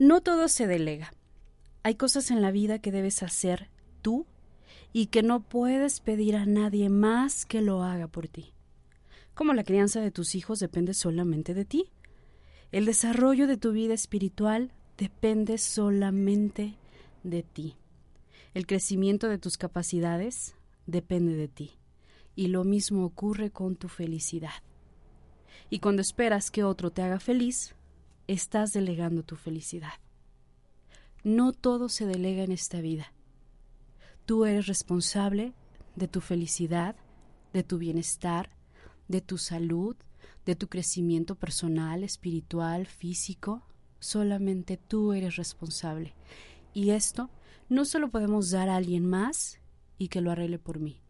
[0.00, 1.12] No todo se delega.
[1.82, 3.68] Hay cosas en la vida que debes hacer
[4.00, 4.24] tú
[4.94, 8.54] y que no puedes pedir a nadie más que lo haga por ti.
[9.34, 11.90] Como la crianza de tus hijos depende solamente de ti.
[12.72, 16.76] El desarrollo de tu vida espiritual depende solamente
[17.22, 17.76] de ti.
[18.54, 20.54] El crecimiento de tus capacidades
[20.86, 21.72] depende de ti.
[22.34, 24.62] Y lo mismo ocurre con tu felicidad.
[25.68, 27.74] Y cuando esperas que otro te haga feliz,
[28.32, 29.94] estás delegando tu felicidad.
[31.24, 33.12] No todo se delega en esta vida.
[34.24, 35.52] Tú eres responsable
[35.96, 36.94] de tu felicidad,
[37.52, 38.50] de tu bienestar,
[39.08, 39.96] de tu salud,
[40.46, 43.62] de tu crecimiento personal, espiritual, físico.
[43.98, 46.14] Solamente tú eres responsable.
[46.72, 47.30] Y esto
[47.68, 49.58] no se lo podemos dar a alguien más
[49.98, 51.02] y que lo arregle por mí.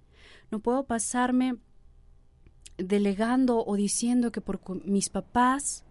[0.50, 1.58] No puedo pasarme
[2.78, 5.84] delegando o diciendo que por mis papás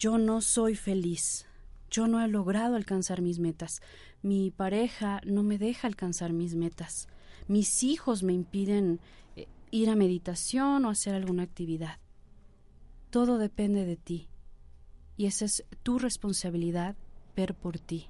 [0.00, 1.44] yo no soy feliz,
[1.90, 3.82] yo no he logrado alcanzar mis metas,
[4.22, 7.06] mi pareja no me deja alcanzar mis metas,
[7.48, 8.98] mis hijos me impiden
[9.36, 11.98] eh, ir a meditación o hacer alguna actividad.
[13.10, 14.28] Todo depende de ti
[15.18, 16.96] y esa es tu responsabilidad
[17.36, 18.06] ver por ti.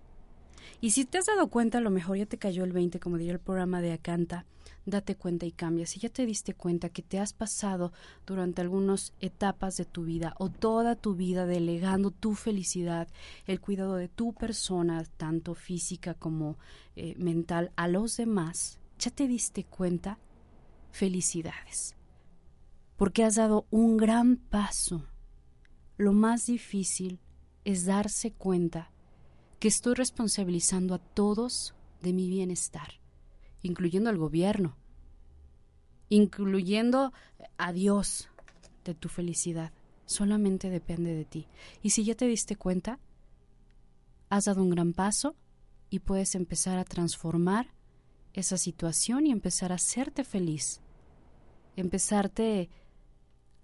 [0.81, 3.19] Y si te has dado cuenta, a lo mejor ya te cayó el 20, como
[3.19, 4.47] diría el programa de Acanta,
[4.91, 5.87] date cuenta y cambia.
[5.87, 7.93] Si ya te diste cuenta que te has pasado
[8.27, 13.09] durante algunas etapas de tu vida o toda tu vida delegando tu felicidad,
[13.47, 16.59] el cuidado de tu persona, tanto física como
[16.97, 20.19] eh, mental, a los demás, ya te diste cuenta,
[20.91, 21.97] felicidades.
[22.97, 25.07] Porque has dado un gran paso.
[25.97, 27.21] Lo más difícil
[27.65, 28.91] es darse cuenta
[29.59, 33.01] que estoy responsabilizando a todos de mi bienestar,
[33.63, 34.77] incluyendo al gobierno,
[36.11, 37.15] incluyendo
[37.57, 38.29] a Dios
[38.85, 39.73] de tu felicidad.
[40.05, 41.47] Solamente depende de ti.
[41.83, 42.99] Y si ya te diste cuenta,
[44.29, 45.35] has dado un gran paso
[45.89, 47.69] y puedes empezar a transformar
[48.35, 50.83] esa situación y empezar a hacerte feliz.
[51.77, 52.69] Empezarte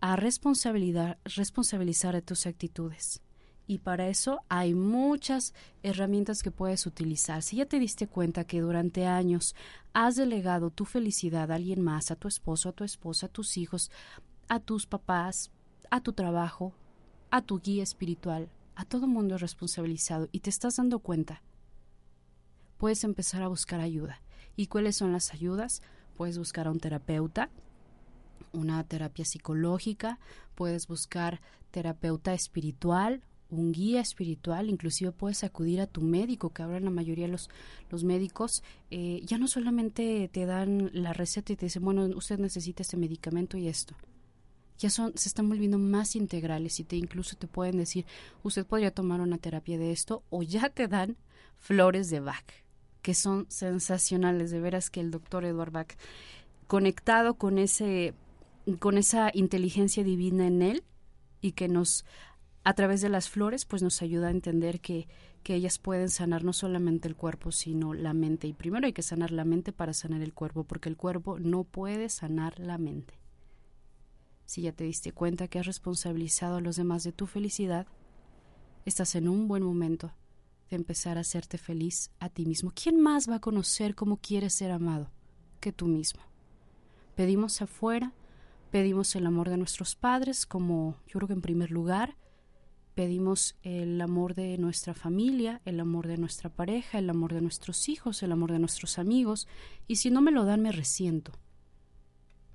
[0.01, 3.21] a responsabilizar, responsabilizar de tus actitudes
[3.67, 7.43] y para eso hay muchas herramientas que puedes utilizar.
[7.43, 9.55] Si ya te diste cuenta que durante años
[9.93, 13.57] has delegado tu felicidad a alguien más, a tu esposo, a tu esposa, a tus
[13.57, 13.91] hijos,
[14.49, 15.51] a tus papás,
[15.91, 16.73] a tu trabajo,
[17.31, 21.43] a tu guía espiritual, a todo mundo es responsabilizado y te estás dando cuenta,
[22.79, 24.21] puedes empezar a buscar ayuda.
[24.55, 25.83] ¿Y cuáles son las ayudas?
[26.17, 27.51] Puedes buscar a un terapeuta,
[28.53, 30.19] una terapia psicológica,
[30.55, 31.41] puedes buscar
[31.71, 37.27] terapeuta espiritual un guía espiritual, inclusive puedes acudir a tu médico, que ahora la mayoría
[37.27, 37.49] de los,
[37.91, 42.39] los médicos eh, ya no solamente te dan la receta y te dicen, bueno, usted
[42.39, 43.95] necesita este medicamento y esto.
[44.79, 48.05] Ya son, se están volviendo más integrales y te incluso te pueden decir,
[48.43, 51.17] usted podría tomar una terapia de esto o ya te dan
[51.57, 52.45] flores de Bach,
[53.01, 55.95] que son sensacionales, de veras que el doctor Edward Bach,
[56.67, 58.13] conectado con ese,
[58.79, 60.85] con esa inteligencia divina en él
[61.41, 62.05] y que nos
[62.67, 65.07] a través de las flores, pues nos ayuda a entender que,
[65.45, 68.49] que ellas pueden sanar no solamente el cuerpo, sino la mente.
[68.49, 71.62] Y primero hay que sanar la mente para sanar el cuerpo, porque el cuerpo no
[71.62, 73.14] puede sanar la mente.
[74.47, 77.87] Si ya te diste cuenta que has responsabilizado a los demás de tu felicidad,
[78.85, 80.12] estás en un buen momento
[80.69, 82.73] de empezar a hacerte feliz a ti mismo.
[82.75, 85.12] ¿Quién más va a conocer cómo quieres ser amado
[85.61, 86.23] que tú mismo?
[87.14, 88.12] Pedimos afuera,
[88.73, 92.17] pedimos el amor de nuestros padres como yo creo que en primer lugar,
[92.97, 97.91] pedimos el amor de nuestra familia, el amor de nuestra pareja, el amor de nuestros
[97.91, 99.47] hijos, el amor de nuestros amigos,
[99.87, 101.33] y si no me lo dan me resiento.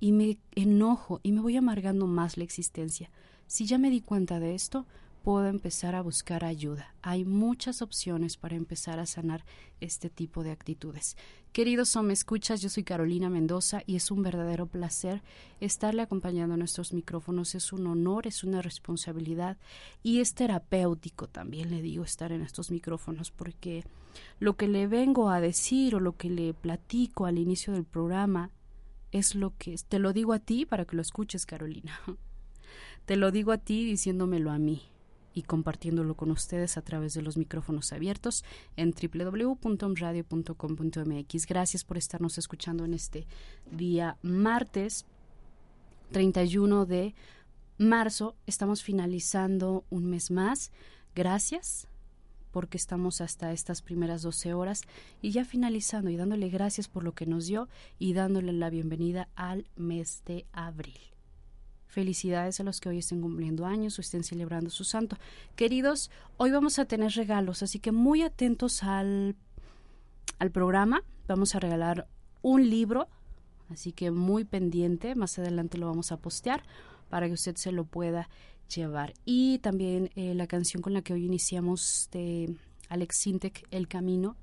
[0.00, 3.08] Y me enojo y me voy amargando más la existencia.
[3.46, 4.84] Si ya me di cuenta de esto,
[5.22, 6.94] puedo empezar a buscar ayuda.
[7.00, 9.44] Hay muchas opciones para empezar a sanar
[9.80, 11.16] este tipo de actitudes.
[11.52, 15.22] Queridos o me escuchas, yo soy Carolina Mendoza y es un verdadero placer
[15.60, 17.54] estarle acompañando a nuestros micrófonos.
[17.54, 19.58] Es un honor, es una responsabilidad
[20.02, 23.84] y es terapéutico también, le digo, estar en estos micrófonos porque
[24.40, 28.50] lo que le vengo a decir o lo que le platico al inicio del programa
[29.10, 31.98] es lo que te lo digo a ti para que lo escuches, Carolina.
[33.04, 34.91] Te lo digo a ti diciéndomelo a mí
[35.34, 38.44] y compartiéndolo con ustedes a través de los micrófonos abiertos
[38.76, 41.46] en www.radio.com.mx.
[41.46, 43.26] Gracias por estarnos escuchando en este
[43.70, 45.06] día martes
[46.12, 47.14] 31 de
[47.78, 48.36] marzo.
[48.46, 50.70] Estamos finalizando un mes más.
[51.14, 51.88] Gracias
[52.52, 54.82] porque estamos hasta estas primeras 12 horas
[55.20, 59.28] y ya finalizando y dándole gracias por lo que nos dio y dándole la bienvenida
[59.34, 61.11] al mes de abril.
[61.92, 65.18] Felicidades a los que hoy estén cumpliendo años o estén celebrando su santo.
[65.56, 69.36] Queridos, hoy vamos a tener regalos, así que muy atentos al,
[70.38, 71.02] al programa.
[71.28, 72.08] Vamos a regalar
[72.40, 73.08] un libro,
[73.68, 75.14] así que muy pendiente.
[75.14, 76.62] Más adelante lo vamos a postear
[77.10, 78.30] para que usted se lo pueda
[78.74, 79.12] llevar.
[79.26, 82.56] Y también eh, la canción con la que hoy iniciamos de
[82.88, 84.38] Alex Sintek, El Camino.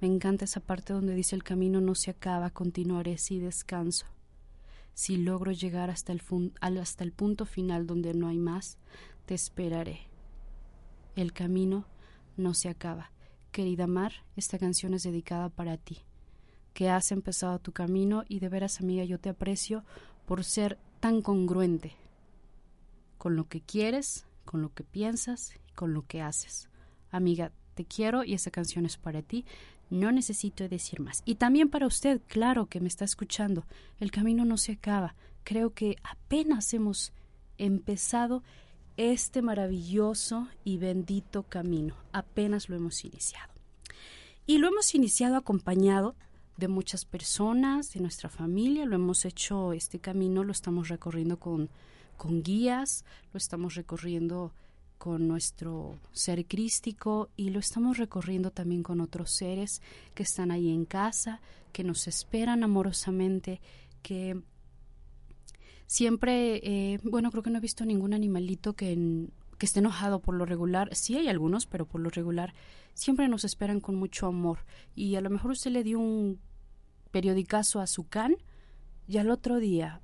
[0.00, 4.06] Me encanta esa parte donde dice el camino no se acaba, continuaré si descanso.
[4.94, 6.22] Si logro llegar hasta el,
[6.60, 8.78] hasta el punto final donde no hay más,
[9.26, 10.00] te esperaré.
[11.16, 11.86] El camino
[12.36, 13.10] no se acaba.
[13.52, 15.98] Querida Mar, esta canción es dedicada para ti,
[16.72, 19.84] que has empezado tu camino y de veras, amiga, yo te aprecio
[20.26, 21.96] por ser tan congruente
[23.18, 26.68] con lo que quieres, con lo que piensas y con lo que haces.
[27.10, 29.44] Amiga, te quiero y esta canción es para ti.
[29.94, 31.22] No necesito decir más.
[31.24, 33.64] Y también para usted, claro que me está escuchando,
[34.00, 35.14] el camino no se acaba.
[35.44, 37.12] Creo que apenas hemos
[37.58, 38.42] empezado
[38.96, 41.94] este maravilloso y bendito camino.
[42.12, 43.52] Apenas lo hemos iniciado.
[44.46, 46.16] Y lo hemos iniciado acompañado
[46.56, 48.86] de muchas personas, de nuestra familia.
[48.86, 51.70] Lo hemos hecho, este camino lo estamos recorriendo con,
[52.16, 54.52] con guías, lo estamos recorriendo
[54.98, 59.82] con nuestro ser crístico y lo estamos recorriendo también con otros seres
[60.14, 61.40] que están ahí en casa,
[61.72, 63.60] que nos esperan amorosamente,
[64.02, 64.40] que
[65.86, 70.34] siempre, eh, bueno, creo que no he visto ningún animalito que, que esté enojado por
[70.34, 70.94] lo regular.
[70.94, 72.54] Sí hay algunos, pero por lo regular
[72.94, 74.60] siempre nos esperan con mucho amor.
[74.94, 76.40] Y a lo mejor usted le dio un
[77.10, 78.36] periodicazo a su can
[79.06, 80.00] y al otro día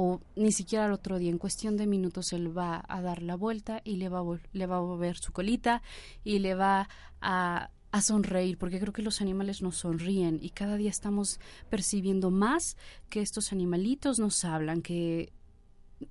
[0.00, 3.34] o ni siquiera el otro día, en cuestión de minutos él va a dar la
[3.34, 5.82] vuelta y le va a, le su colita
[6.22, 6.88] y le va
[7.20, 12.30] a, a sonreír, porque creo que los animales nos sonríen y cada día estamos percibiendo
[12.30, 12.76] más
[13.10, 15.32] que estos animalitos nos hablan, que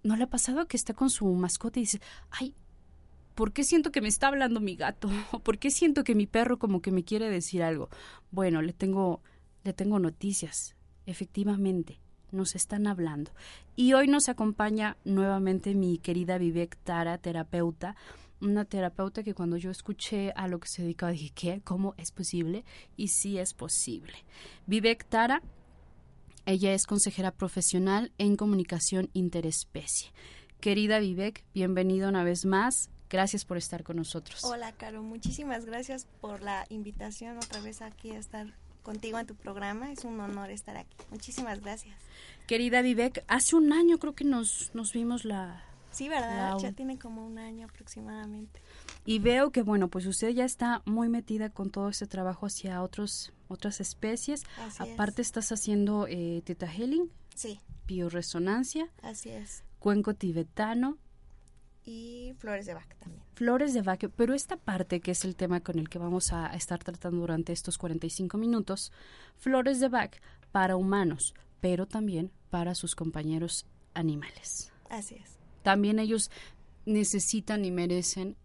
[0.04, 2.56] no le ha pasado que está con su mascota y dice, ay,
[3.36, 5.10] ¿por qué siento que me está hablando mi gato?
[5.46, 7.88] ¿Por qué siento que mi perro como que me quiere decir algo?
[8.32, 9.22] Bueno, le tengo,
[9.64, 10.76] le tengo noticias,
[11.06, 13.32] efectivamente nos están hablando.
[13.76, 17.96] Y hoy nos acompaña nuevamente mi querida Vivek Tara, terapeuta,
[18.40, 21.62] una terapeuta que cuando yo escuché a lo que se dedicaba dije, ¿qué?
[21.64, 22.66] ¿Cómo es posible?
[22.96, 24.14] Y sí es posible.
[24.68, 25.42] Vivek Tara,
[26.46, 30.12] ella es consejera profesional en comunicación interespecie.
[30.60, 32.90] Querida Vivek, bienvenida una vez más.
[33.10, 34.44] Gracias por estar con nosotros.
[34.44, 35.02] Hola, Caro.
[35.02, 38.54] Muchísimas gracias por la invitación otra vez aquí a estar
[38.88, 39.92] contigo en tu programa.
[39.92, 40.96] Es un honor estar aquí.
[41.12, 41.94] Muchísimas gracias.
[42.48, 45.62] Querida Vivek, hace un año creo que nos, nos vimos la...
[45.92, 46.58] Sí, ¿verdad?
[46.60, 48.62] Ya tiene como un año aproximadamente.
[49.04, 52.82] Y veo que, bueno, pues usted ya está muy metida con todo este trabajo hacia
[52.82, 54.44] otros, otras especies.
[54.80, 57.12] Aparte estás haciendo eh, teta healing.
[57.36, 57.60] Sí.
[57.88, 58.90] Bioresonancia.
[59.02, 59.66] Así es.
[59.80, 60.98] Cuenco tibetano
[61.88, 63.24] y flores de vaca también.
[63.34, 66.54] Flores de vaca, pero esta parte que es el tema con el que vamos a
[66.54, 68.92] estar tratando durante estos 45 minutos,
[69.38, 70.20] flores de vaca
[70.52, 74.74] para humanos, pero también para sus compañeros animales.
[74.90, 75.38] Así es.
[75.64, 76.30] También ellos
[76.86, 78.36] necesitan y merecen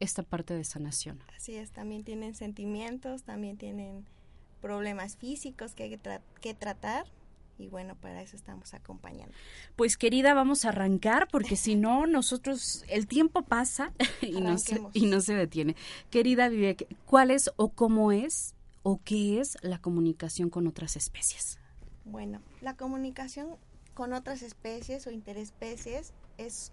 [0.00, 1.20] esta parte de sanación.
[1.36, 4.06] Así es, también tienen sentimientos, también tienen
[4.62, 7.06] problemas físicos que hay que, que tratar
[7.58, 9.34] y bueno, para eso estamos acompañando.
[9.76, 14.80] Pues querida, vamos a arrancar porque si no, nosotros, el tiempo pasa y no, se,
[14.92, 15.76] y no se detiene.
[16.10, 21.58] Querida Vivek, ¿cuál es o cómo es o qué es la comunicación con otras especies?
[22.04, 23.56] Bueno, la comunicación
[23.94, 26.70] con otras especies o interespecies es,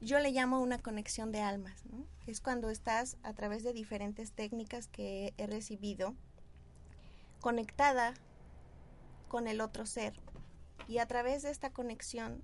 [0.00, 2.06] yo le llamo una conexión de almas, ¿no?
[2.26, 6.14] Es cuando estás a través de diferentes técnicas que he recibido,
[7.40, 8.14] conectada
[9.32, 10.12] con el otro ser.
[10.86, 12.42] Y a través de esta conexión,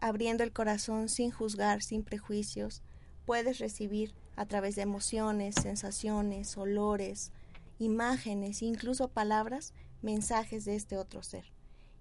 [0.00, 2.80] abriendo el corazón sin juzgar, sin prejuicios,
[3.26, 7.32] puedes recibir a través de emociones, sensaciones, olores,
[7.78, 11.44] imágenes, incluso palabras, mensajes de este otro ser.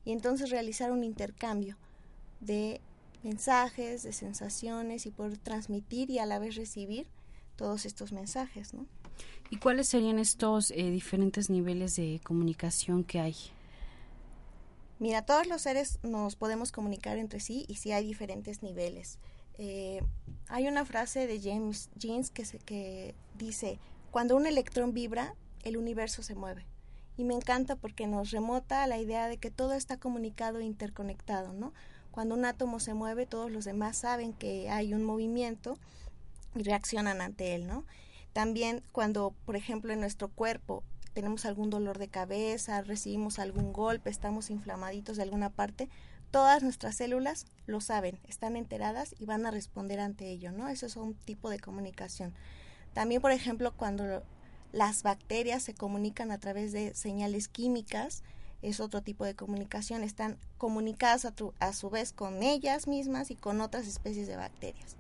[0.06, 1.76] Y entonces realizar un intercambio
[2.40, 2.80] de
[3.24, 7.06] mensajes, de sensaciones y poder transmitir y a la vez recibir
[7.58, 8.86] todos estos mensajes, ¿no?
[9.50, 13.36] ¿Y cuáles serían estos eh, diferentes niveles de comunicación que hay?
[15.02, 19.18] Mira, todos los seres nos podemos comunicar entre sí y sí hay diferentes niveles.
[19.58, 20.04] Eh,
[20.48, 23.80] hay una frase de James Jeans que, dice,
[24.12, 26.68] cuando un electrón vibra, el universo se mueve.
[27.18, 30.66] Y me encanta porque nos remota a la idea de que todo está comunicado e
[30.66, 31.74] interconectado, ¿no?
[32.12, 35.80] Cuando un átomo se mueve, todos los demás saben que hay un movimiento
[36.54, 37.86] y reaccionan ante él, ¿no?
[38.34, 44.10] También cuando, por ejemplo, en nuestro cuerpo tenemos algún dolor de cabeza, recibimos algún golpe,
[44.10, 45.90] estamos inflamaditos de alguna parte,
[46.32, 50.70] todas nuestras células lo saben, están enteradas y van a responder ante ello, ¿no?
[50.70, 52.34] Eso es un tipo de comunicación.
[52.94, 54.24] También, por ejemplo, cuando
[54.72, 58.24] las bacterias se comunican a través de señales químicas,
[58.62, 63.36] es otro tipo de comunicación, están comunicadas a, a su vez con ellas mismas y
[63.36, 64.96] con otras especies de bacterias.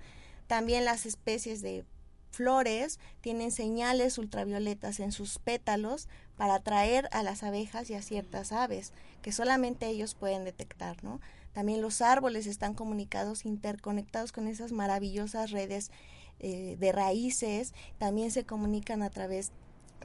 [0.48, 1.86] También las especies de
[2.32, 6.08] flores tienen señales ultravioletas en sus pétalos
[6.38, 11.20] para atraer a las abejas y a ciertas aves que solamente ellos pueden detectar, ¿no?
[11.54, 15.92] También los árboles están comunicados, interconectados con esas maravillosas redes
[16.40, 19.52] eh, de raíces, también se comunican a través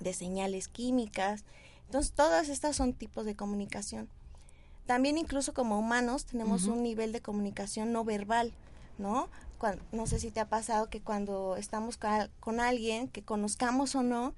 [0.01, 1.45] de señales químicas.
[1.87, 4.09] Entonces, todas estas son tipos de comunicación.
[4.87, 8.53] También incluso como humanos tenemos un nivel de comunicación no verbal,
[8.99, 9.29] ¿no?
[9.93, 11.99] No sé si te ha pasado que cuando estamos
[12.41, 14.35] con, alguien que conozcamos o no,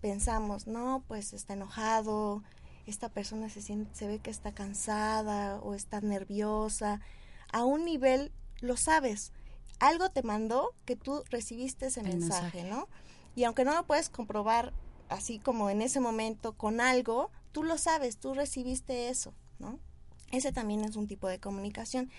[0.00, 2.42] pensamos, no, pues está enojado,
[2.86, 7.00] esta persona se, siente, se ve que está cansada o está nerviosa.
[7.52, 9.32] A un nivel lo sabes.
[9.78, 12.88] Algo te mandó que tú recibiste ese mensaje, mensaje, ¿no?
[13.34, 14.72] Y aunque no lo puedes comprobar
[15.08, 19.78] así como en ese momento con algo, tú lo sabes, tú recibiste eso, ¿no?
[20.30, 22.10] Ese también es un tipo de comunicación.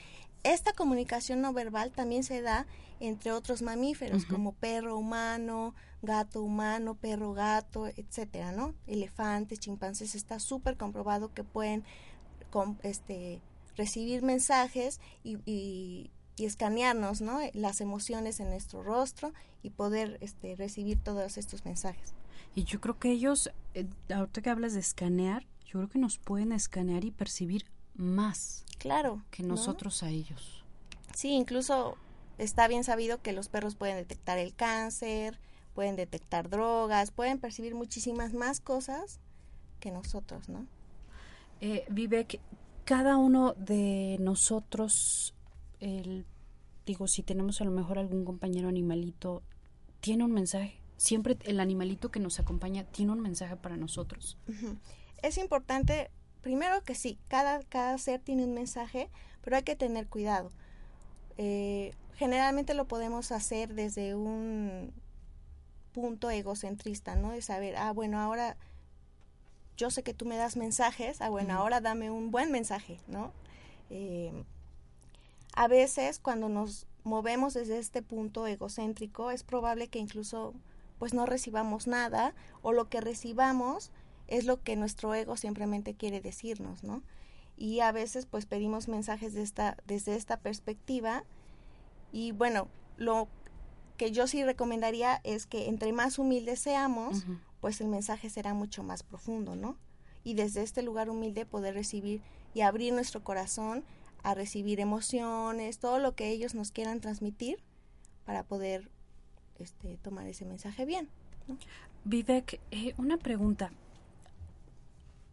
[0.45, 2.67] Esta comunicación no verbal también se da
[2.99, 5.73] entre otros mamíferos como perro humano,
[6.03, 8.75] gato humano, perro gato, etcétera, ¿no?
[8.85, 11.83] Elefantes, chimpancés, está súper comprobado que pueden
[12.83, 13.41] este,
[13.75, 17.39] recibir mensajes y, y, escanearnos, ¿no?
[17.53, 19.33] Las emociones en nuestro rostro
[19.63, 22.13] y poder este, recibir todos estos mensajes.
[22.53, 26.19] Y yo creo que ellos, eh, ahorita que hablas de escanear, yo creo que nos
[26.19, 30.63] pueden escanear y percibir más claro que nosotros a ellos.
[31.13, 31.97] Sí, incluso
[32.37, 35.39] está bien sabido que los perros pueden detectar el cáncer,
[35.73, 39.19] pueden detectar drogas, pueden percibir muchísimas más cosas
[39.79, 40.65] que nosotros, ¿no?
[41.61, 42.39] Eh, Vivek,
[42.85, 45.33] cada uno de nosotros,
[45.79, 46.25] el,
[46.85, 49.41] digo, si tenemos a lo mejor algún compañero animalito,
[49.99, 50.79] tiene un mensaje.
[50.97, 54.37] Siempre el animalito que nos acompaña tiene un mensaje para nosotros.
[55.21, 56.09] Es importante
[56.45, 59.09] primero que sí, cada, cada ser tiene un mensaje,
[59.41, 60.51] pero hay que tener cuidado.
[61.39, 64.93] Eh, generalmente lo podemos hacer desde un
[65.91, 67.31] punto egocentrista, ¿no?
[67.31, 68.57] De saber, ah, bueno, ahora
[69.75, 73.31] yo sé que tú me das mensajes, ah, bueno, ahora dame un buen mensaje, ¿no?
[73.89, 74.43] Eh,
[75.55, 80.53] a veces cuando nos movemos desde este punto egocéntrico es probable que incluso
[80.99, 83.89] pues no recibamos nada o lo que recibamos
[84.27, 87.03] es lo que nuestro ego simplemente quiere decirnos, ¿no?
[87.57, 91.23] Y a veces pues pedimos mensajes de esta, desde esta perspectiva
[92.11, 93.27] y bueno, lo
[93.97, 97.25] que yo sí recomendaría es que entre más humildes seamos,
[97.61, 99.77] pues el mensaje será mucho más profundo, ¿no?
[100.23, 102.21] Y desde este lugar humilde poder recibir
[102.53, 103.83] y abrir nuestro corazón
[104.23, 107.59] a recibir emociones, todo lo que ellos nos quieran transmitir
[108.25, 108.89] para poder
[109.59, 111.09] este, tomar ese mensaje bien.
[111.47, 111.57] ¿no?
[112.05, 113.71] Vivek, eh, una pregunta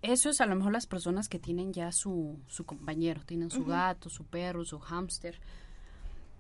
[0.03, 3.65] eso es a lo mejor las personas que tienen ya su, su compañero, tienen su
[3.65, 5.41] gato, su perro, su hámster.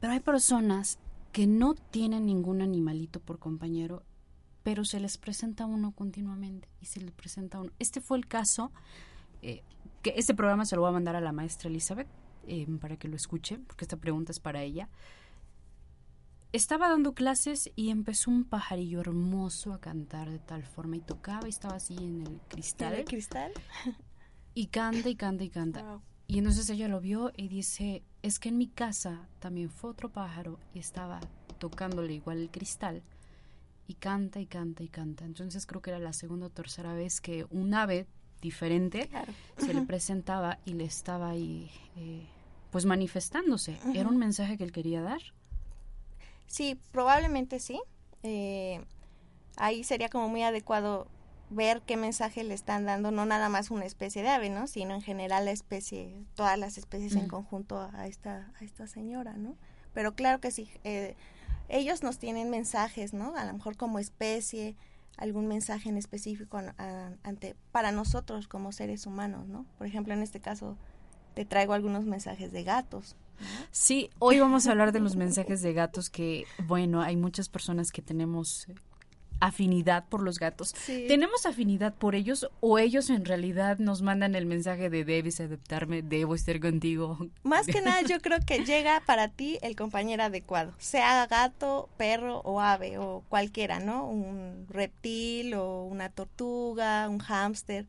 [0.01, 0.99] Pero hay personas
[1.31, 4.03] que no tienen ningún animalito por compañero,
[4.65, 7.71] pero se les presenta uno continuamente y se les presenta uno.
[7.79, 8.73] Este fue el caso,
[9.43, 9.63] eh,
[10.03, 12.09] que este programa se lo voy a mandar a la maestra Elizabeth
[12.49, 14.89] eh, para que lo escuche, porque esta pregunta es para ella
[16.53, 21.47] estaba dando clases y empezó un pajarillo hermoso a cantar de tal forma y tocaba
[21.47, 22.95] y estaba así en el cristal.
[22.95, 23.53] ¿En el cristal?
[24.55, 26.01] Y canta y canta y canta.
[26.27, 30.11] Y entonces ella lo vio y dice, es que en mi casa también fue otro
[30.11, 31.21] pájaro y estaba
[31.59, 33.03] tocándole igual el cristal
[33.87, 35.25] y canta y canta y canta.
[35.25, 38.07] Entonces creo que era la segunda o tercera vez que un ave
[38.43, 39.09] diferente
[39.57, 42.27] se le presentaba y le estaba ahí eh,
[42.71, 43.79] pues manifestándose.
[43.95, 45.21] Era un mensaje que él quería dar.
[46.53, 47.81] Sí, probablemente sí.
[48.23, 48.85] Eh,
[49.57, 51.09] ahí sería como muy adecuado
[51.49, 54.67] ver qué mensaje le están dando, no nada más una especie de ave, ¿no?
[54.67, 59.33] Sino en general la especie, todas las especies en conjunto a esta, a esta señora,
[59.33, 59.57] ¿no?
[59.95, 61.17] Pero claro que sí, eh,
[61.71, 63.35] ellos nos tienen mensajes, ¿no?
[63.35, 64.77] A lo mejor como especie,
[65.17, 66.61] algún mensaje en específico
[67.23, 69.65] ante, para nosotros como seres humanos, ¿no?
[69.79, 70.77] Por ejemplo, en este caso,
[71.33, 73.17] te traigo algunos mensajes de gatos,
[73.71, 77.91] Sí, hoy vamos a hablar de los mensajes de gatos que, bueno, hay muchas personas
[77.91, 78.69] que tenemos
[79.43, 80.73] afinidad por los gatos.
[80.87, 86.03] ¿Tenemos afinidad por ellos o ellos en realidad nos mandan el mensaje de debes adoptarme,
[86.03, 87.19] debo estar contigo?
[87.43, 92.39] Más que nada yo creo que llega para ti el compañero adecuado, sea gato, perro
[92.45, 94.07] o ave o cualquiera, ¿no?
[94.07, 97.87] Un reptil o una tortuga, un hámster.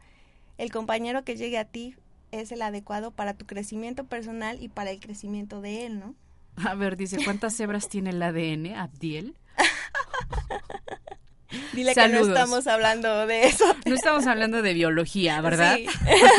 [0.58, 1.96] El compañero que llegue a ti
[2.42, 6.16] es el adecuado para tu crecimiento personal y para el crecimiento de él, ¿no?
[6.56, 9.36] A ver, dice, ¿cuántas cebras tiene el ADN, Abdiel?
[11.74, 13.66] Dile que no estamos hablando de eso.
[13.86, 15.78] No estamos hablando de biología, ¿verdad?
[15.78, 15.88] Sí.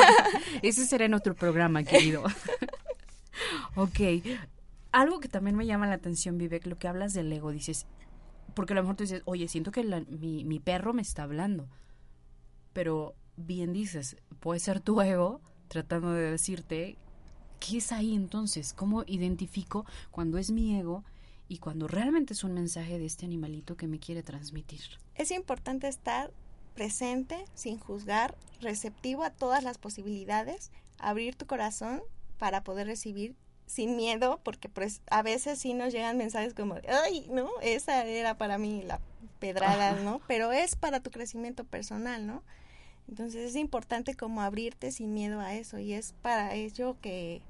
[0.63, 2.25] Ese será en otro programa, querido.
[3.77, 4.01] ok.
[4.93, 7.87] Algo que también me llama la atención, Vivek, lo que hablas del ego, dices,
[8.55, 11.69] porque a lo mejor tú dices, oye, siento que mi, mi perro me está hablando.
[12.73, 16.97] Pero bien dices, puede ser tu ego tratando de decirte,
[17.61, 18.73] ¿qué es ahí entonces?
[18.73, 21.05] ¿Cómo identifico cuando es mi ego
[21.49, 24.81] y cuando realmente es un mensaje de este animalito que me quiere transmitir.
[25.15, 26.33] Es importante estar
[26.75, 32.03] presente, sin juzgar, receptivo a todas las posibilidades, abrir tu corazón
[32.39, 37.27] para poder recibir sin miedo, porque pues a veces sí nos llegan mensajes como, ay,
[37.31, 39.01] no, esa era para mí la
[39.39, 40.21] pedrada, ¿no?
[40.27, 42.43] Pero es para tu crecimiento personal, ¿no?
[43.09, 47.43] Entonces es importante como abrirte sin miedo a eso y es para ello que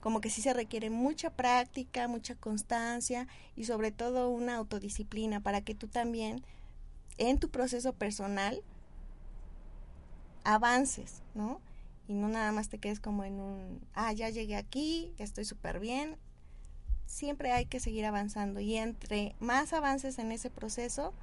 [0.00, 5.60] como que sí se requiere mucha práctica, mucha constancia y sobre todo una autodisciplina para
[5.60, 6.44] que tú también
[7.18, 8.62] en tu proceso personal
[10.44, 11.60] avances, ¿no?
[12.08, 15.80] Y no nada más te quedes como en un, ah, ya llegué aquí, estoy súper
[15.80, 16.16] bien.
[17.06, 21.14] Siempre hay que seguir avanzando y entre más avances en ese proceso,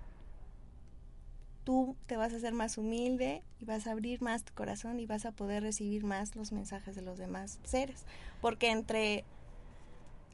[1.63, 5.05] tú te vas a hacer más humilde y vas a abrir más tu corazón y
[5.05, 8.05] vas a poder recibir más los mensajes de los demás seres.
[8.41, 9.23] Porque entre,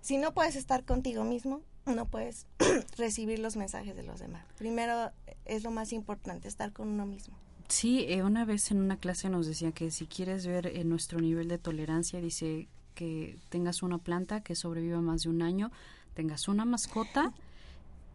[0.02, 2.46] si no puedes estar contigo mismo, no puedes
[2.98, 4.46] recibir los mensajes de los demás.
[4.58, 5.12] Primero
[5.46, 7.36] es lo más importante, estar con uno mismo.
[7.68, 11.20] Sí, eh, una vez en una clase nos decía que si quieres ver eh, nuestro
[11.20, 15.72] nivel de tolerancia, dice que tengas una planta que sobreviva más de un año,
[16.16, 17.34] tengas una mascota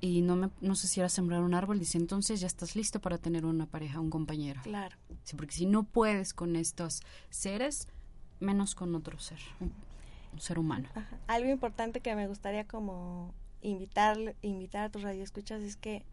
[0.05, 3.01] y no me no sé si era sembrar un árbol, dice, entonces ya estás listo
[3.01, 4.61] para tener una pareja, un compañero.
[4.63, 4.97] Claro.
[5.23, 7.89] Sí, porque si no puedes con estos seres,
[8.39, 9.73] menos con otro ser, un,
[10.39, 10.91] ser humano.
[11.27, 16.05] Algo importante que me gustaría como invitar, invitar a tus radioescuchas es que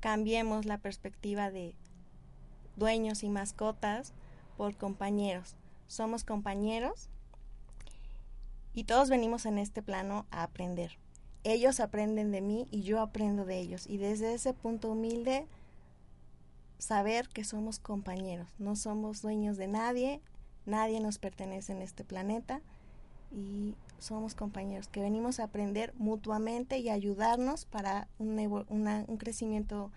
[0.00, 1.76] cambiemos la perspectiva de
[2.74, 4.12] dueños y mascotas
[4.56, 5.54] por compañeros.
[5.86, 7.08] Somos compañeros
[8.74, 10.98] y todos venimos en este plano a aprender
[11.44, 13.86] ellos aprenden de mí y yo aprendo de ellos.
[13.86, 15.46] Y desde ese punto humilde,
[16.78, 20.20] saber que somos compañeros, no somos dueños de nadie,
[20.66, 22.60] nadie nos pertenece en este planeta
[23.32, 29.90] y somos compañeros que venimos a aprender mutuamente y ayudarnos para un, un crecimiento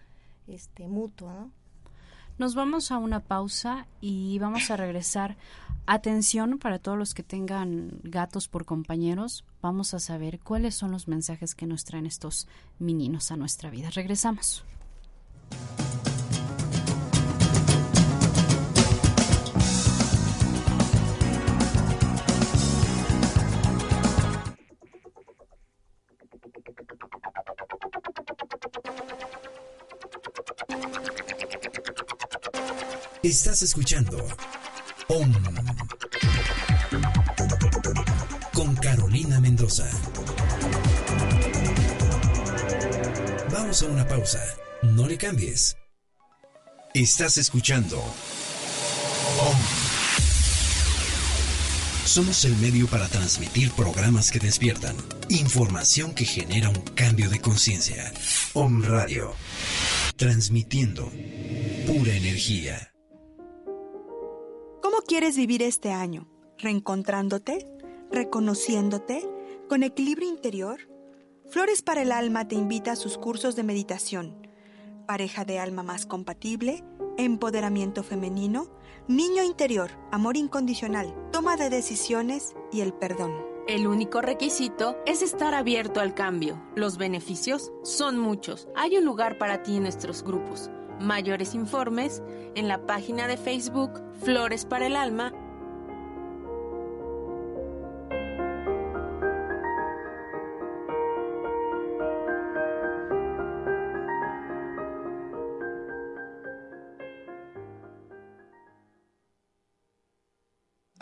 [0.48, 1.52] este, mutuo, ¿no?
[2.38, 5.38] Nos vamos a una pausa y vamos a regresar.
[5.86, 9.44] Atención para todos los que tengan gatos por compañeros.
[9.62, 12.48] Vamos a saber cuáles son los mensajes que nos traen estos
[12.80, 13.90] meninos a nuestra vida.
[13.92, 14.64] Regresamos.
[33.24, 34.18] Estás escuchando
[35.08, 35.34] OM
[38.54, 39.90] con Carolina Mendoza.
[43.50, 44.44] Vamos a una pausa.
[44.82, 45.78] No le cambies.
[46.94, 49.58] Estás escuchando OM.
[52.04, 54.98] Somos el medio para transmitir programas que despiertan,
[55.30, 58.12] información que genera un cambio de conciencia.
[58.52, 59.34] OM Radio.
[60.18, 61.10] Transmitiendo
[61.88, 62.93] pura energía
[65.14, 66.26] quieres vivir este año?
[66.58, 67.68] ¿Reencontrándote?
[68.10, 69.24] ¿Reconociéndote?
[69.70, 70.90] ¿Con equilibrio interior?
[71.52, 74.36] Flores para el Alma te invita a sus cursos de meditación.
[75.06, 76.84] Pareja de alma más compatible,
[77.20, 78.72] empoderamiento femenino,
[79.08, 83.36] niño interior, amor incondicional, toma de decisiones y el perdón.
[83.68, 86.60] El único requisito es estar abierto al cambio.
[86.76, 88.68] Los beneficios son muchos.
[88.76, 90.72] Hay un lugar para ti en nuestros grupos.
[91.00, 92.24] Mayores informes
[92.56, 95.34] en la página de Facebook Flores para el Alma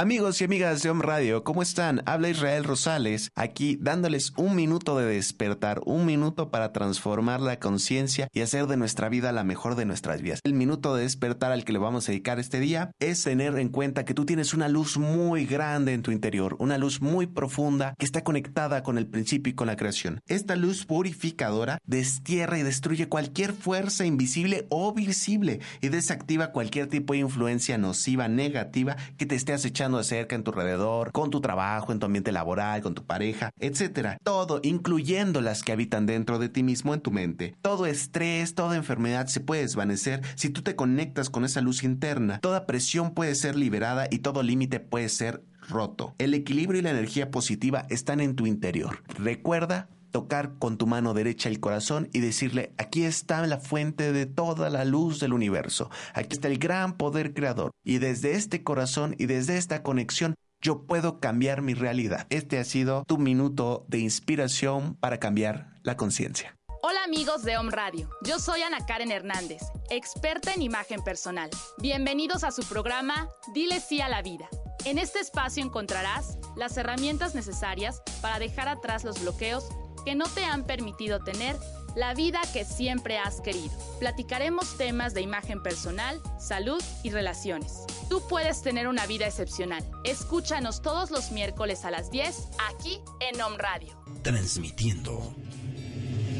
[0.01, 2.01] Amigos y amigas de Om Radio, ¿cómo están?
[2.07, 8.27] Habla Israel Rosales, aquí dándoles un minuto de despertar, un minuto para transformar la conciencia
[8.33, 10.39] y hacer de nuestra vida la mejor de nuestras vidas.
[10.43, 13.69] El minuto de despertar al que le vamos a dedicar este día es tener en
[13.69, 17.93] cuenta que tú tienes una luz muy grande en tu interior, una luz muy profunda
[17.99, 20.19] que está conectada con el principio y con la creación.
[20.25, 27.13] Esta luz purificadora destierra y destruye cualquier fuerza invisible o visible y desactiva cualquier tipo
[27.13, 31.41] de influencia nociva, negativa que te esté acechando de cerca en tu alrededor, con tu
[31.41, 34.17] trabajo, en tu ambiente laboral, con tu pareja, etcétera.
[34.23, 37.55] Todo, incluyendo las que habitan dentro de ti mismo en tu mente.
[37.61, 42.39] Todo estrés, toda enfermedad se puede desvanecer si tú te conectas con esa luz interna.
[42.39, 46.15] Toda presión puede ser liberada y todo límite puede ser roto.
[46.17, 49.03] El equilibrio y la energía positiva están en tu interior.
[49.17, 54.25] Recuerda tocar con tu mano derecha el corazón y decirle, aquí está la fuente de
[54.25, 59.15] toda la luz del universo, aquí está el gran poder creador, y desde este corazón
[59.17, 62.27] y desde esta conexión yo puedo cambiar mi realidad.
[62.29, 66.55] Este ha sido tu minuto de inspiración para cambiar la conciencia.
[66.83, 71.49] Hola amigos de Home Radio, yo soy Ana Karen Hernández, experta en imagen personal.
[71.79, 74.49] Bienvenidos a su programa Dile sí a la vida.
[74.85, 79.69] En este espacio encontrarás las herramientas necesarias para dejar atrás los bloqueos
[80.03, 81.57] que no te han permitido tener
[81.95, 83.71] la vida que siempre has querido.
[83.99, 87.85] Platicaremos temas de imagen personal, salud y relaciones.
[88.09, 89.83] Tú puedes tener una vida excepcional.
[90.03, 93.97] Escúchanos todos los miércoles a las 10 aquí en Home Radio.
[94.23, 95.35] Transmitiendo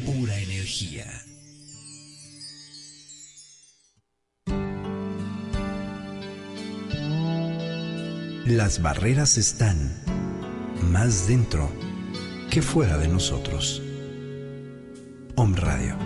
[0.04, 1.06] pura energía.
[8.46, 10.02] Las barreras están
[10.90, 11.70] más dentro
[12.52, 13.80] que fuera de nosotros.
[15.36, 15.96] Om Radio,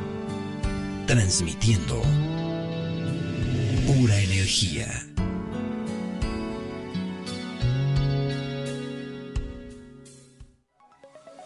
[1.05, 2.01] transmitiendo
[3.85, 4.87] pura energía.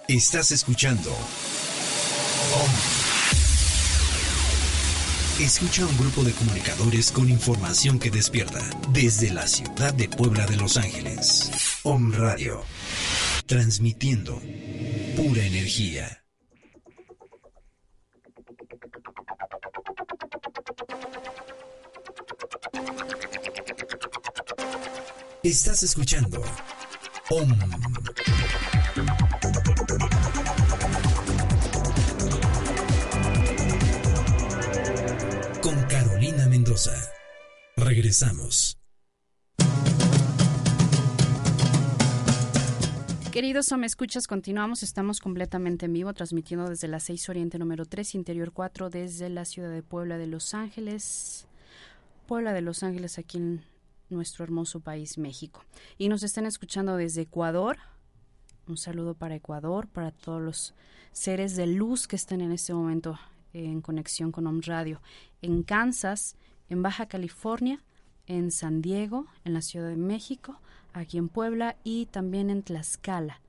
[0.06, 3.00] Estás escuchando Om.
[5.42, 8.60] Escucha un grupo de comunicadores con información que despierta
[8.90, 11.50] desde la ciudad de Puebla de Los Ángeles.
[11.84, 12.62] Om Radio,
[13.46, 14.38] transmitiendo
[15.20, 16.24] pura energía.
[25.42, 26.42] Estás escuchando
[27.28, 27.58] Om.
[35.60, 36.96] Con Carolina Mendoza.
[37.76, 38.69] Regresamos.
[43.40, 44.82] Queridos o me escuchas, continuamos.
[44.82, 49.46] Estamos completamente en vivo, transmitiendo desde la 6 Oriente número 3, Interior 4, desde la
[49.46, 51.46] ciudad de Puebla de Los Ángeles.
[52.26, 53.64] Puebla de Los Ángeles, aquí en
[54.10, 55.64] nuestro hermoso país, México.
[55.96, 57.78] Y nos están escuchando desde Ecuador.
[58.68, 60.74] Un saludo para Ecuador, para todos los
[61.12, 63.18] seres de luz que están en este momento
[63.54, 65.00] en conexión con Om Radio.
[65.40, 66.36] En Kansas,
[66.68, 67.82] en Baja California,
[68.26, 70.60] en San Diego, en la Ciudad de México,
[70.92, 73.40] aquí en Puebla y también en Tlaxcala.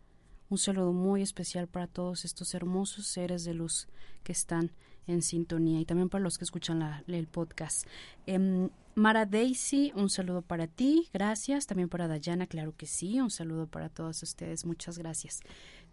[0.50, 3.88] Un saludo muy especial para todos estos hermosos seres de luz
[4.24, 4.72] que están
[5.08, 7.88] en sintonía y también para los que escuchan la, el podcast.
[8.26, 11.66] Em, Mara Daisy, un saludo para ti, gracias.
[11.66, 15.40] También para Dayana, claro que sí, un saludo para todos ustedes, muchas gracias.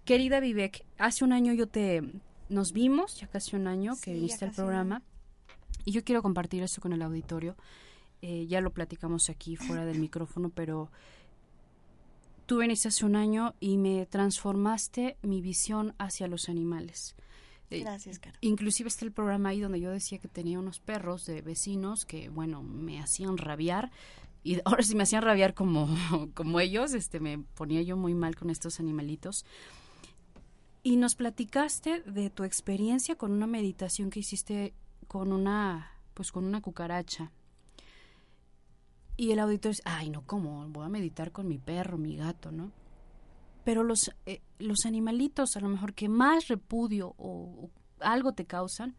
[0.04, 2.02] Querida Vivek, hace un año yo te,
[2.48, 5.02] nos vimos, ya casi un año que viniste al programa,
[5.84, 7.56] y yo quiero compartir esto con el auditorio.
[8.20, 10.90] Eh, ya lo platicamos aquí fuera del micrófono, pero
[12.48, 17.14] tú viniste hace un año y me transformaste mi visión hacia los animales.
[17.68, 18.38] Eh, Gracias, Caro.
[18.40, 22.30] Inclusive está el programa ahí donde yo decía que tenía unos perros de vecinos que,
[22.30, 23.90] bueno, me hacían rabiar.
[24.42, 25.94] Y ahora sí me hacían rabiar como,
[26.34, 29.44] como ellos, este, me ponía yo muy mal con estos animalitos.
[30.82, 34.72] Y nos platicaste de tu experiencia con una meditación que hiciste
[35.06, 37.30] con una, pues con una cucaracha.
[39.18, 40.64] Y el auditor dice, ay, no, ¿cómo?
[40.68, 42.70] Voy a meditar con mi perro, mi gato, ¿no?
[43.64, 48.46] Pero los, eh, los animalitos, a lo mejor que más repudio o, o algo te
[48.46, 48.96] causan,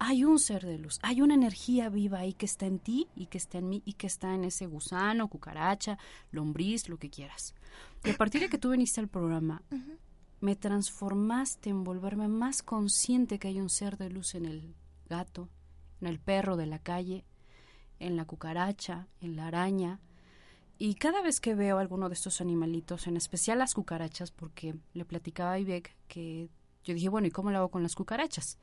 [0.00, 3.26] hay un ser de luz, hay una energía viva ahí que está en ti y
[3.26, 5.96] que está en mí y que está en ese gusano, cucaracha,
[6.32, 7.54] lombriz, lo que quieras.
[8.02, 9.62] Y a partir de que tú viniste al programa,
[10.40, 14.74] me transformaste en volverme más consciente que hay un ser de luz en el
[15.08, 15.48] gato,
[16.00, 17.24] en el perro de la calle,
[18.02, 20.00] en la cucaracha, en la araña.
[20.78, 25.04] Y cada vez que veo alguno de estos animalitos, en especial las cucarachas, porque le
[25.04, 26.48] platicaba a Ivek que
[26.84, 28.58] yo dije, bueno, ¿y cómo lo hago con las cucarachas?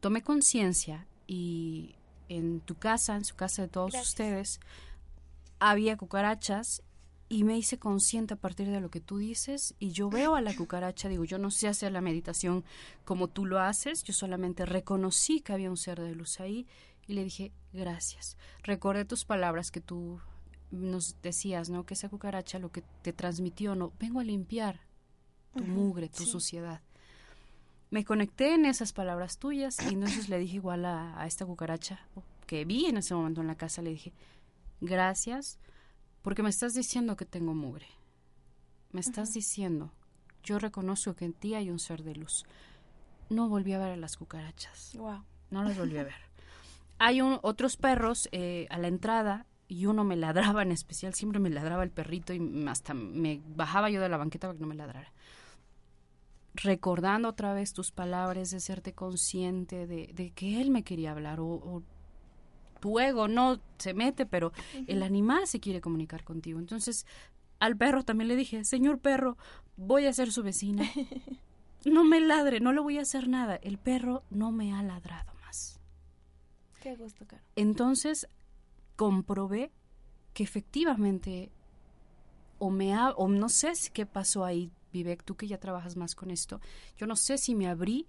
[0.00, 1.96] Tomé conciencia y
[2.28, 4.08] en tu casa, en su casa de todos Gracias.
[4.08, 4.60] ustedes,
[5.58, 6.82] había cucarachas
[7.28, 10.40] y me hice consciente a partir de lo que tú dices y yo veo a
[10.40, 12.64] la cucaracha, digo, yo no sé hacer la meditación
[13.04, 16.68] como tú lo haces, yo solamente reconocí que había un ser de luz ahí
[17.06, 18.36] y le dije, gracias.
[18.62, 20.20] Recordé tus palabras que tú
[20.70, 21.86] nos decías, ¿no?
[21.86, 24.80] Que esa cucaracha lo que te transmitió, no, vengo a limpiar
[25.54, 26.30] tu mugre, tu sí.
[26.30, 26.82] suciedad.
[27.90, 32.00] Me conecté en esas palabras tuyas y entonces le dije igual a, a esta cucaracha
[32.46, 34.12] que vi en ese momento en la casa, le dije,
[34.80, 35.58] gracias
[36.22, 37.86] porque me estás diciendo que tengo mugre.
[38.90, 39.92] Me estás diciendo,
[40.42, 42.44] yo reconozco que en ti hay un ser de luz.
[43.28, 44.94] No volví a ver a las cucarachas.
[44.96, 45.22] Wow.
[45.50, 46.14] No las volví a ver.
[46.98, 51.40] Hay un- otros perros eh, a la entrada y uno me ladraba en especial, siempre
[51.40, 54.68] me ladraba el perrito y hasta me bajaba yo de la banqueta para que no
[54.68, 55.12] me ladrara.
[56.54, 61.38] Recordando otra vez tus palabras de serte consciente de, de que él me quería hablar
[61.38, 61.82] o, o
[62.80, 64.52] tu ego no se mete, pero
[64.86, 66.58] el animal se quiere comunicar contigo.
[66.58, 67.04] Entonces
[67.58, 69.36] al perro también le dije, señor perro,
[69.76, 70.84] voy a ser su vecina.
[71.84, 73.54] No me ladre, no le voy a hacer nada.
[73.62, 75.30] El perro no me ha ladrado.
[76.86, 77.42] Qué gusto, Caro.
[77.56, 78.28] Entonces
[78.94, 79.72] comprobé
[80.34, 81.50] que efectivamente
[82.60, 85.96] o me ha, o no sé si qué pasó ahí, Vivek, tú que ya trabajas
[85.96, 86.60] más con esto,
[86.96, 88.06] yo no sé si me abrí,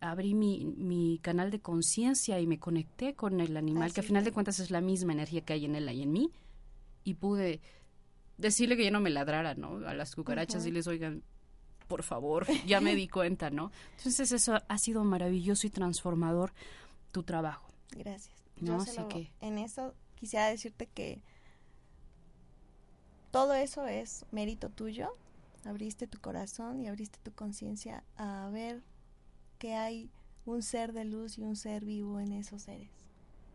[0.00, 4.08] abrí mi, mi canal de conciencia y me conecté con el animal, que a Así
[4.08, 6.30] final de cuentas es la misma energía que hay en él y en mí,
[7.04, 7.62] y pude
[8.36, 9.78] decirle que ya no me ladrara, ¿no?
[9.88, 10.68] A las cucarachas Ujú.
[10.68, 11.22] y les oigan,
[11.88, 13.72] por favor, ya me di cuenta, ¿no?
[13.96, 16.52] Entonces eso ha sido maravilloso y transformador
[17.10, 17.63] tu trabajo.
[17.94, 18.34] Gracias.
[18.60, 21.20] No, Yo así lo- que- en eso quisiera decirte que
[23.30, 25.10] todo eso es mérito tuyo.
[25.64, 28.82] Abriste tu corazón y abriste tu conciencia a ver
[29.58, 30.10] que hay
[30.46, 32.90] un ser de luz y un ser vivo en esos seres.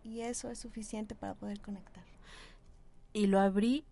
[0.04, 2.04] Y eso es suficiente para poder conectar.
[3.12, 3.86] y lo abrí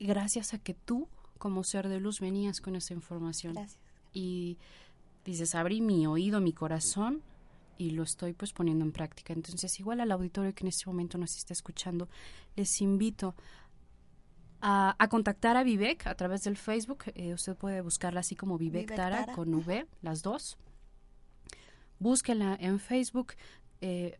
[0.00, 1.06] gracias a que tú,
[1.38, 3.54] como ser de luz, venías con esa información.
[3.54, 3.78] Gracias.
[4.12, 4.58] Y
[5.24, 7.22] dices, abrí mi oído, mi corazón
[7.78, 9.32] y lo estoy pues poniendo en práctica.
[9.32, 12.08] Entonces, igual al auditorio que en este momento nos está escuchando,
[12.56, 13.34] les invito
[14.60, 17.04] a, a contactar a Vivek a través del Facebook.
[17.14, 19.32] Eh, usted puede buscarla así como Vivek, Vivek Tara, Tara.
[19.34, 20.56] con V, las dos.
[21.98, 23.34] Búsquela en Facebook.
[23.80, 24.18] eh,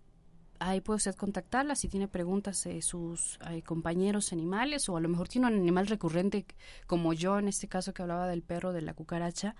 [0.61, 5.09] ahí puede usted contactarla si tiene preguntas de sus eh, compañeros animales o a lo
[5.09, 6.47] mejor tiene un animal recurrente
[6.87, 9.57] como yo en este caso que hablaba del perro, de la cucaracha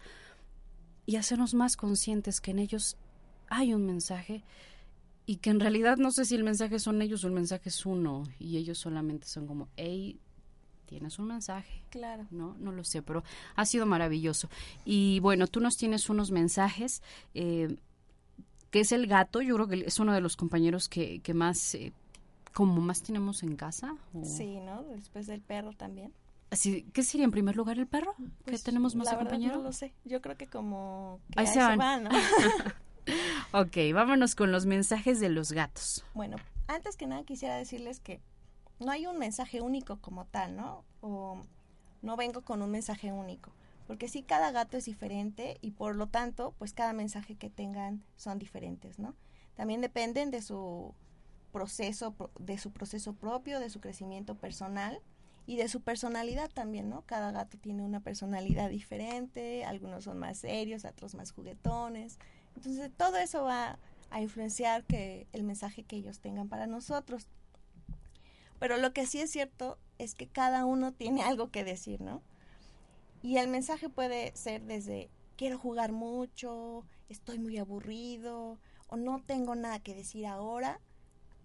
[1.05, 2.97] y hacernos más conscientes que en ellos
[3.57, 4.43] hay un mensaje
[5.27, 7.87] y que en realidad no sé si el mensaje son ellos o el mensaje es
[7.87, 10.19] uno y ellos solamente son como, hey,
[10.87, 11.83] tienes un mensaje.
[11.91, 12.27] Claro.
[12.31, 13.25] No, no lo sé, pero
[13.57, 14.49] ha sido maravilloso.
[14.85, 17.03] Y bueno, tú nos tienes unos mensajes,
[17.35, 17.77] eh,
[18.71, 21.75] que es el gato, yo creo que es uno de los compañeros que, que más,
[21.75, 21.93] eh,
[22.53, 23.97] como más tenemos en casa.
[24.13, 24.83] o- Sí, ¿no?
[24.85, 26.13] Después del perro también.
[26.51, 28.15] Así, ¿Qué sería en primer lugar el perro?
[28.45, 29.57] ¿Que Pues, tenemos más la de verdad compañero?
[29.57, 29.93] No lo sé.
[30.05, 31.79] Yo creo que como que Ahí ahí se se van.
[31.79, 32.11] van, ¿no?
[33.57, 36.05] Ok, vámonos con los mensajes de los gatos.
[36.13, 38.21] Bueno, antes que nada quisiera decirles que
[38.81, 40.85] no hay un mensaje único como tal, ¿no?
[41.01, 41.41] O
[42.03, 43.53] no vengo con un mensaje único,
[43.87, 48.03] porque sí cada gato es diferente y por lo tanto, pues cada mensaje que tengan
[48.17, 49.15] son diferentes, ¿no?
[49.55, 50.93] También dependen de su
[51.53, 55.01] proceso, pro- de su proceso propio, de su crecimiento personal
[55.47, 57.03] y de su personalidad también, ¿no?
[57.03, 62.19] Cada gato tiene una personalidad diferente, algunos son más serios, otros más juguetones.
[62.57, 63.79] Entonces, todo eso va
[64.11, 67.29] a influenciar que el mensaje que ellos tengan para nosotros.
[68.59, 72.23] Pero lo que sí es cierto es que cada uno tiene algo que decir, ¿no?
[73.23, 79.55] Y el mensaje puede ser desde quiero jugar mucho, estoy muy aburrido o no tengo
[79.55, 80.81] nada que decir ahora,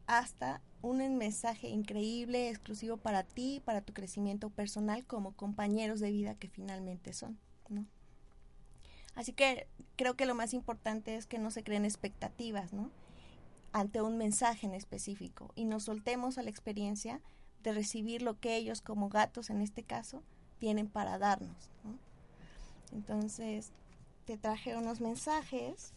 [0.05, 6.35] hasta un mensaje increíble, exclusivo para ti, para tu crecimiento personal como compañeros de vida
[6.35, 7.85] que finalmente son, ¿no?
[9.19, 12.89] Así que creo que lo más importante es que no se creen expectativas, ¿no?
[13.73, 17.19] Ante un mensaje en específico y nos soltemos a la experiencia
[17.61, 20.23] de recibir lo que ellos como gatos en este caso
[20.57, 21.99] tienen para darnos, ¿no?
[22.95, 23.73] Entonces,
[24.23, 25.91] te traje unos mensajes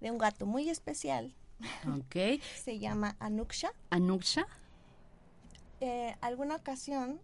[0.00, 1.32] de un gato muy especial,
[1.96, 3.70] Ok, se llama Anuksha.
[3.90, 4.48] Anuksha.
[5.78, 7.20] Eh, alguna ocasión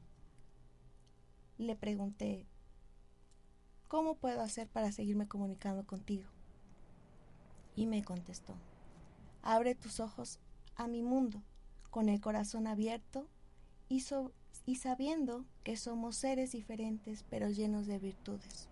[1.59, 2.47] le pregunté,
[3.95, 6.25] ¿cómo puedo hacer para seguirme comunicando contigo?
[7.77, 8.53] Y me contestó,
[9.41, 10.41] abre tus ojos
[10.75, 11.41] a mi mundo,
[11.91, 13.29] con el corazón abierto
[13.89, 14.33] y, so-
[14.67, 18.69] y sabiendo que somos seres diferentes pero llenos de virtudes.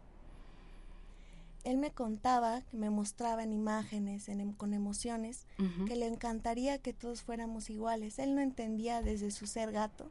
[1.62, 5.47] Él me contaba, me mostraba en imágenes, en em- con emociones,
[5.86, 8.18] que le encantaría que todos fuéramos iguales.
[8.18, 10.11] Él no entendía desde su ser gato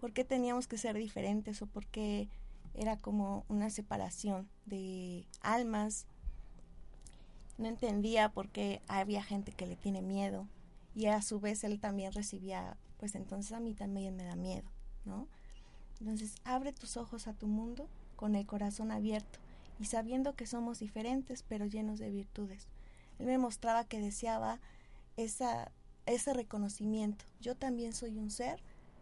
[0.00, 2.28] por qué teníamos que ser diferentes o por qué
[2.78, 6.06] era como una separación de almas.
[7.58, 10.46] No entendía por qué había gente que le tiene miedo
[10.94, 14.68] y a su vez él también recibía, pues entonces a mí también me da miedo,
[15.04, 15.26] ¿no?
[16.00, 19.40] Entonces abre tus ojos a tu mundo con el corazón abierto
[19.80, 22.68] y sabiendo que somos diferentes pero llenos de virtudes.
[23.18, 24.60] Él me mostraba que deseaba
[25.16, 25.72] esa,
[26.06, 27.24] ese reconocimiento.
[27.40, 28.60] Yo también soy un ser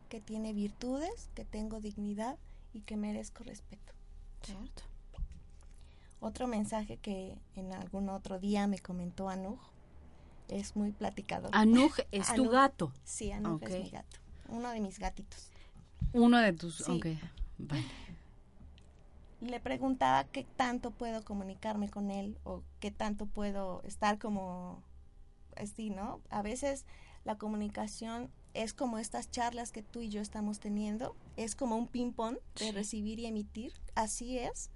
[0.09, 2.39] que tiene virtudes, que tengo dignidad
[2.73, 3.93] y que merezco respeto.
[4.43, 4.83] Cierto.
[6.21, 9.61] Otro mensaje que en algún otro día me comentó Anuj
[10.49, 11.51] es muy platicador.
[11.53, 12.93] Anuj es tu gato.
[13.05, 15.51] Sí, Anuj es mi gato, uno de mis gatitos.
[16.13, 16.77] Uno de tus...
[16.77, 16.93] Sí.
[16.93, 17.07] Ok,
[17.59, 17.85] vale.
[19.41, 24.83] Le preguntaba qué tanto puedo comunicarme con él o qué tanto puedo estar como
[25.57, 26.21] así, ¿no?
[26.31, 26.87] A veces
[27.25, 28.31] la comunicación
[28.63, 32.73] es como estas charlas que tú y yo estamos teniendo, es como un ping-pong de
[32.73, 34.71] recibir y emitir, así es,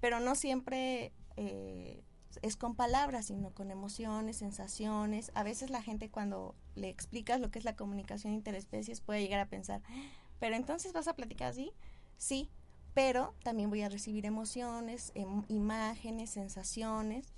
[0.00, 2.02] pero no siempre eh,
[2.42, 5.30] es con palabras, sino con emociones, sensaciones.
[5.34, 9.40] A veces la gente cuando le explicas lo que es la comunicación interespecies puede llegar
[9.40, 9.82] a pensar,
[10.40, 11.72] pero entonces vas a platicar así,
[12.18, 12.50] sí,
[12.94, 17.32] pero también voy a recibir emociones, em- imágenes, sensaciones.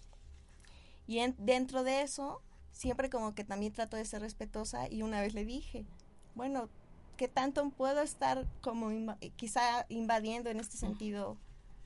[1.07, 2.41] Y en- dentro de eso,
[2.75, 5.87] siempre como que también trato de ser respetuosa y una vez le dije,
[6.35, 6.69] bueno,
[7.17, 11.39] ¿qué tanto puedo estar como eh, quizá invadiendo en este sentido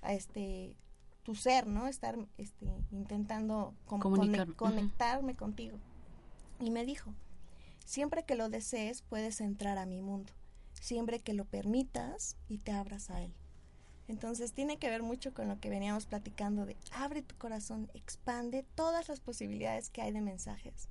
[0.02, 0.74] a este
[1.22, 1.86] tu ser, ¿no?
[1.86, 4.56] Estar este intentando ujú.
[4.56, 5.78] conectarme contigo.
[6.58, 7.12] Y me dijo,
[7.84, 10.32] siempre que lo desees puedes entrar a mi mundo,
[10.72, 13.34] siempre que lo permitas y te abras a él.
[14.08, 18.64] Entonces tiene que ver mucho con lo que veníamos platicando de abre tu corazón, expande
[18.74, 20.88] todas las posibilidades que hay de mensajes.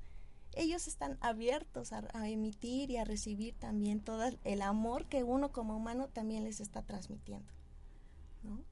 [0.54, 5.52] Ellos están abiertos a, a emitir y a recibir también todo el amor que uno
[5.52, 7.52] como humano también les está transmitiendo.
[8.44, 8.64] ¿no?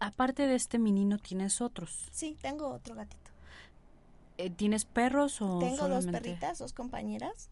[0.00, 2.08] Aparte de este menino, ¿tienes otros?
[2.10, 3.30] Sí, tengo otro gatito.
[4.38, 7.51] Eh, ¿Tienes perros o Tengo dos perritas, dos compañeras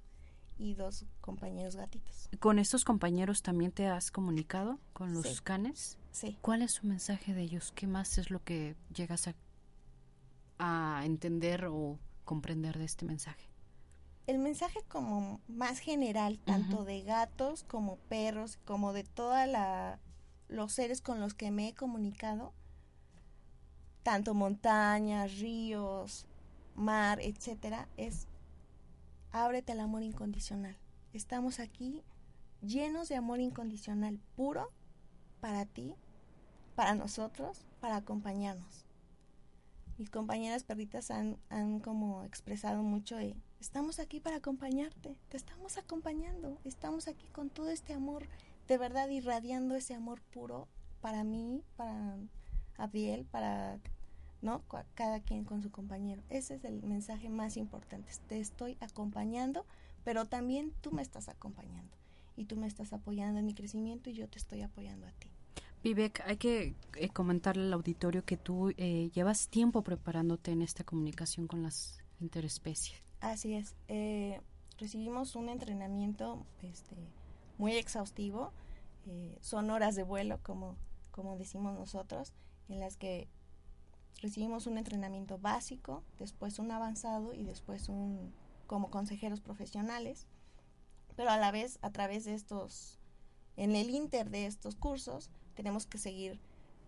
[0.61, 2.28] y dos compañeros gatitos.
[2.38, 5.40] ¿Con estos compañeros también te has comunicado con los Sí.
[5.42, 5.98] canes?
[6.12, 6.36] Sí.
[6.42, 7.72] ¿Cuál es su mensaje de ellos?
[7.74, 9.34] ¿Qué más es lo que llegas a,
[10.58, 13.48] a entender o comprender de este mensaje?
[14.26, 19.98] el mensaje como más general, tanto de gatos como perros, como de toda la
[20.46, 22.52] los seres con los que me he comunicado,
[24.04, 26.26] tanto montañas, ríos,
[26.76, 28.28] mar, etcétera, es
[29.33, 30.76] ábrete al amor incondicional.
[31.12, 32.03] Estamos aquí
[32.62, 34.70] llenos de amor incondicional puro
[35.41, 35.95] para ti,
[36.74, 38.85] para nosotros, para acompañarnos.
[39.99, 45.76] Mis compañeras perritas han, han como expresado mucho de, estamos aquí para acompañarte, te estamos
[45.76, 48.26] acompañando, estamos aquí con todo este amor,
[48.66, 50.68] de verdad irradiando ese amor puro
[51.01, 52.16] para mí, para
[52.78, 53.78] Abdiel, para,
[54.43, 54.62] ¿no?
[54.95, 56.22] Cada quien con su compañero.
[56.28, 59.66] Ese es el mensaje más importante, te estoy acompañando,
[60.05, 61.97] pero también tú me estás acompañando
[62.36, 65.28] y tú me estás apoyando en mi crecimiento y yo te estoy apoyando a ti.
[65.82, 70.84] Vivek, hay que eh, comentarle al auditorio que tú eh, llevas tiempo preparándote en esta
[70.84, 73.03] comunicación con las interespecies.
[73.20, 73.74] Así es.
[73.88, 74.41] eh,
[74.78, 76.97] recibimos un entrenamiento este,
[77.59, 78.53] muy exhaustivo.
[79.07, 80.76] eh, son horas de vuelo, como,
[81.11, 82.32] como decimos nosotros,
[82.68, 83.28] en las que
[84.20, 88.32] recibimos un entrenamiento básico, después un avanzado y después un
[88.66, 90.26] como consejeros profesionales.
[91.16, 92.98] Pero a la vez, a través de estos,
[93.56, 96.38] en el inter de estos cursos, tenemos que seguir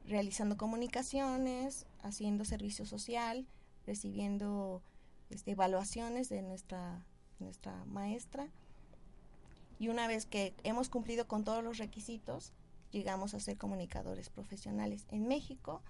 [0.06, 3.46] realizando comunicaciones, haciendo servicio social,
[3.84, 4.82] recibiendo
[5.30, 7.04] este, evaluaciones de nuestra,
[7.40, 8.48] nuestra maestra.
[9.78, 12.52] Y una vez que hemos cumplido con todos los requisitos,
[12.92, 15.06] llegamos a ser comunicadores profesionales.
[15.10, 15.82] En México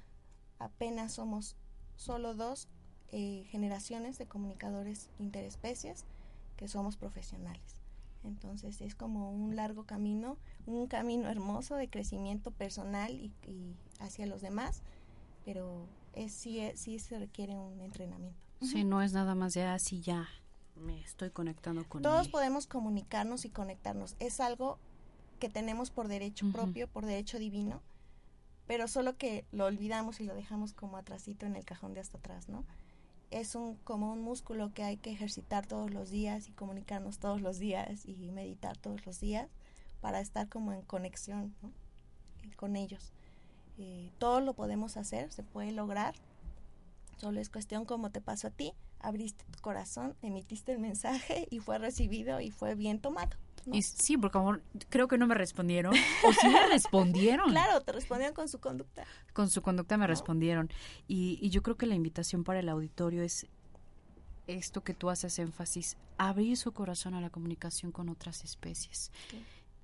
[0.59, 1.57] apenas somos
[1.97, 2.69] solo dos
[3.11, 6.05] eh, generaciones de comunicadores interespecies
[6.57, 7.81] que somos profesionales.
[8.25, 14.27] Entonces es como un largo camino, un camino hermoso de crecimiento personal y, y hacia
[14.27, 14.83] los demás,
[15.45, 18.39] pero es, sí, es- sí se requiere un entrenamiento.
[18.61, 20.29] Sí, no es nada más de así ya
[20.77, 24.15] me estoy conectando con Todos podemos comunicarnos y conectarnos.
[24.21, 24.79] Es algo
[25.41, 27.83] que tenemos por derecho propio, por derecho divino,
[28.67, 32.19] pero solo que lo olvidamos y lo dejamos como atrasito en el cajón de hasta
[32.19, 32.65] atrás, ¿no?
[33.31, 37.41] Es un como un músculo que hay que ejercitar todos los días y comunicarnos todos
[37.41, 39.49] los días y meditar todos los días
[40.01, 41.55] para estar como en conexión.
[42.43, 43.13] Y con ellos.
[43.79, 46.15] Eh, todo lo podemos hacer, se puede lograr.
[47.17, 51.61] Solo es cuestión como te pasó a ti, abriste tu corazón, emitiste el mensaje y
[51.61, 53.37] fue recibido y fue bien tomado.
[53.67, 53.75] ¿No?
[53.75, 54.39] Y sí, porque
[54.89, 55.93] creo que no me respondieron.
[56.25, 57.51] O sí me respondieron.
[57.51, 59.05] Claro, te respondieron con su conducta.
[59.33, 60.71] Con su conducta me respondieron.
[61.09, 63.47] Y, y yo creo que la invitación para el auditorio es
[64.47, 69.11] esto que tú haces énfasis, abrir su corazón a la comunicación con otras especies.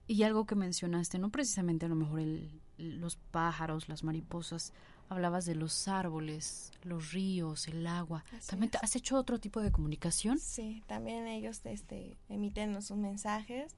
[0.07, 4.73] Y algo que mencionaste, no precisamente a lo mejor el, los pájaros, las mariposas,
[5.09, 8.25] hablabas de los árboles, los ríos, el agua.
[8.37, 8.83] Así ¿También es.
[8.83, 10.39] has hecho otro tipo de comunicación?
[10.39, 13.75] Sí, también ellos este, emiten sus mensajes.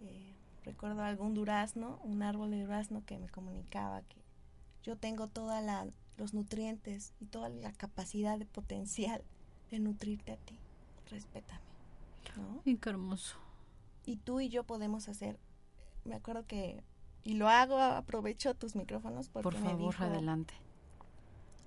[0.00, 0.34] Eh,
[0.64, 4.22] recuerdo algún durazno, un árbol de durazno que me comunicaba que
[4.82, 5.54] yo tengo todos
[6.16, 9.22] los nutrientes y toda la capacidad de potencial
[9.70, 10.58] de nutrirte a ti.
[11.10, 11.60] Respétame.
[12.36, 12.62] ¿no?
[12.66, 13.36] Ay, qué hermoso.
[14.06, 15.38] y tú y yo podemos hacer.
[16.04, 16.82] Me acuerdo que,
[17.24, 20.54] y lo hago, aprovecho tus micrófonos porque Por me favor, dijo, adelante.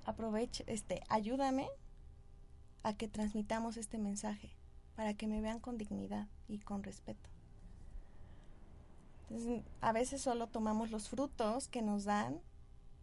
[0.06, 1.68] aprovecho, este, ayúdame
[2.84, 4.52] a que transmitamos este mensaje
[4.96, 7.30] para que me vean con dignidad y con respeto.
[9.30, 12.40] Entonces, a veces solo tomamos los frutos que nos dan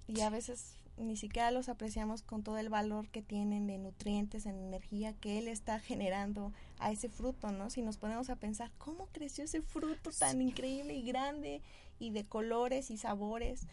[0.07, 4.47] y a veces ni siquiera los apreciamos con todo el valor que tienen de nutrientes,
[4.47, 7.69] en energía que él está generando a ese fruto, ¿no?
[7.69, 11.63] Si nos ponemos a pensar, ¿cómo creció ese fruto tan increíble y grande
[11.99, 13.66] y de colores y sabores?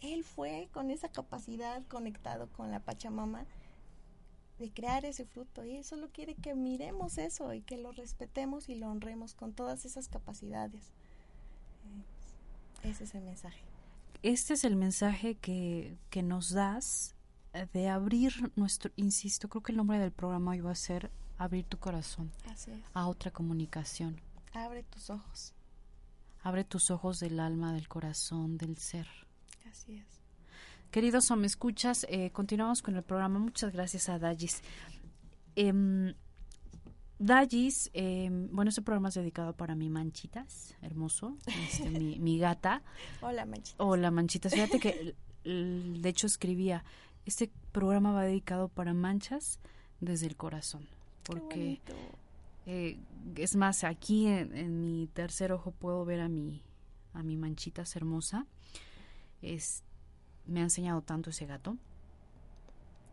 [0.00, 3.46] Él fue con esa capacidad conectado con la Pachamama
[4.58, 8.68] de crear ese fruto y él solo quiere que miremos eso y que lo respetemos
[8.68, 10.92] y lo honremos con todas esas capacidades.
[12.82, 13.60] Ese es el mensaje.
[14.22, 17.14] Este es el mensaje que, que nos das
[17.52, 21.10] eh, de abrir nuestro, insisto, creo que el nombre del programa hoy va a ser
[21.38, 22.80] Abrir tu corazón Así es.
[22.94, 24.18] a otra comunicación.
[24.54, 25.52] Abre tus ojos.
[26.46, 29.08] Abre tus ojos del alma, del corazón, del ser.
[29.68, 30.22] Así es.
[30.92, 33.40] Queridos o me escuchas, eh, continuamos con el programa.
[33.40, 34.62] Muchas gracias a Dallis.
[35.56, 36.14] Em,
[37.18, 42.80] Dallis, em, bueno, este programa es dedicado para mi Manchitas, hermoso, este, mi, mi gata.
[43.22, 43.82] Hola, Manchita.
[43.82, 44.54] Hola, Manchitas.
[44.54, 46.84] Fíjate que, de hecho, escribía,
[47.24, 49.58] este programa va dedicado para manchas
[49.98, 50.86] desde el corazón.
[51.24, 51.80] Porque,
[52.66, 52.98] eh,
[53.36, 56.62] es más, aquí en, en mi tercer ojo puedo ver a mi,
[57.14, 58.46] a mi Manchitas hermosa.
[59.40, 59.82] Es,
[60.46, 61.76] me ha enseñado tanto ese gato.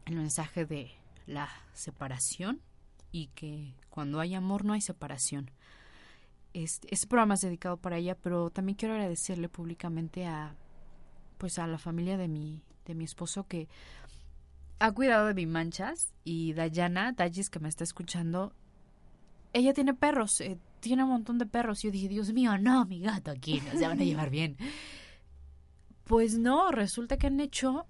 [0.05, 0.91] El mensaje de
[1.27, 2.59] la separación
[3.11, 5.49] y que cuando hay amor no hay separación.
[6.53, 10.55] Este, este programa es dedicado para ella, pero también quiero agradecerle públicamente a
[11.37, 13.67] pues a la familia de mi de mi esposo que
[14.79, 18.53] ha cuidado de mis manchas y Dayana, Dayis que me está escuchando,
[19.53, 21.83] ella tiene perros, eh, tiene un montón de perros.
[21.83, 24.57] Y yo dije, Dios mío, no, mi gato aquí, no se van a llevar bien.
[26.03, 27.87] Pues no, resulta que han hecho,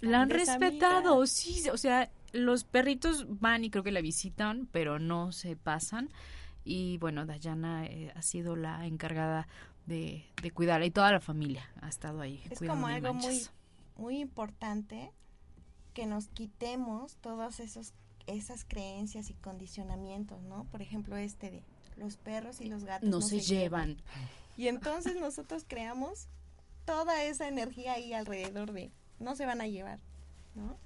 [0.00, 4.98] la han respetado, sí, o sea, los perritos van y creo que la visitan, pero
[4.98, 6.10] no se pasan.
[6.64, 9.46] Y bueno, Dayana eh, ha sido la encargada
[9.86, 12.42] de, de cuidarla y toda la familia ha estado ahí.
[12.50, 13.52] Es como algo muy, manchas.
[13.96, 15.12] muy importante
[15.94, 17.94] que nos quitemos todas esos,
[18.26, 20.64] esas creencias y condicionamientos, ¿no?
[20.64, 21.62] Por ejemplo, este de
[21.96, 23.96] los perros y los gatos No, se, llevan.
[24.56, 26.28] Y entonces nosotros creamos
[26.84, 29.98] toda esa energía ahí alrededor de no se van a llevar,
[30.54, 30.76] ¿no?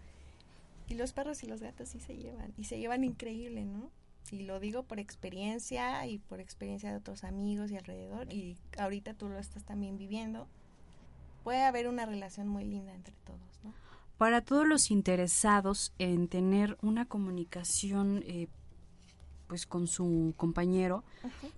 [0.88, 3.90] Y los perros y los gatos sí se llevan y se llevan increíble, ¿no?
[4.30, 9.14] Y lo digo por experiencia y por experiencia de otros amigos y alrededor y ahorita
[9.14, 10.46] tú lo estás también viviendo.
[11.42, 13.72] Puede haber una relación muy linda entre todos, ¿no?
[14.20, 18.48] Para todos los interesados en tener una comunicación eh,
[19.46, 21.04] pues con su compañero,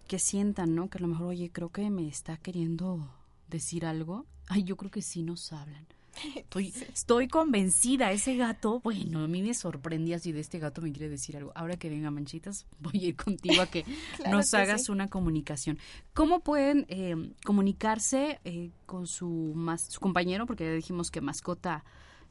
[0.06, 0.88] que sientan, ¿no?
[0.88, 3.10] Que a lo mejor, oye, creo que me está queriendo
[3.48, 4.26] decir algo.
[4.46, 5.84] Ay, yo creo que sí nos hablan.
[6.36, 10.92] Estoy, estoy convencida, ese gato, bueno, a mí me sorprendía si de este gato me
[10.92, 11.50] quiere decir algo.
[11.56, 13.82] Ahora que venga Manchitas, voy a ir contigo a que
[14.18, 14.92] Claro nos que hagas sí.
[14.92, 15.80] una comunicación.
[16.14, 20.46] ¿Cómo pueden eh, comunicarse eh, con su, mas- su compañero?
[20.46, 21.84] Porque ya dijimos que mascota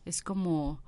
[0.06, 0.80] es como,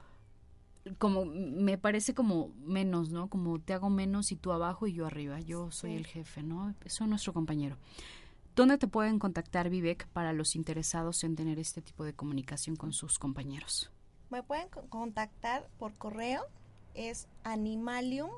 [0.98, 3.30] como, me parece como menos, ¿no?
[3.30, 5.40] Como te hago menos y tú abajo y yo arriba.
[5.40, 5.98] Yo soy Sí.
[5.98, 6.74] el jefe, ¿no?
[6.88, 7.78] Soy nuestro compañero.
[8.56, 12.94] ¿Dónde te pueden contactar, Vivek, para los interesados en tener este tipo de comunicación con
[12.94, 13.90] sus compañeros?
[14.30, 16.44] Me pueden co- contactar por correo,
[16.94, 18.30] es animalium21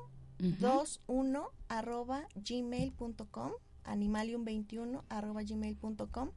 [1.08, 1.50] Ujú.
[1.68, 3.52] arroba gmail.com,
[3.84, 6.30] animalium21 arroba gmail.com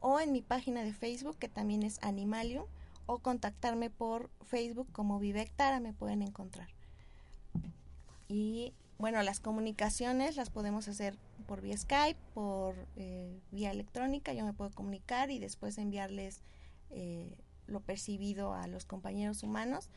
[0.00, 2.64] o en mi página de Facebook que también es Animalium
[3.10, 6.68] o contactarme por Facebook como Vivek Tara me pueden encontrar.
[8.28, 14.44] Y bueno, las comunicaciones las podemos hacer por vía Skype, por eh, vía electrónica, yo
[14.44, 16.42] me puedo comunicar y después enviarles
[16.90, 17.36] eh,
[17.66, 19.88] lo percibido a los compañeros humanos.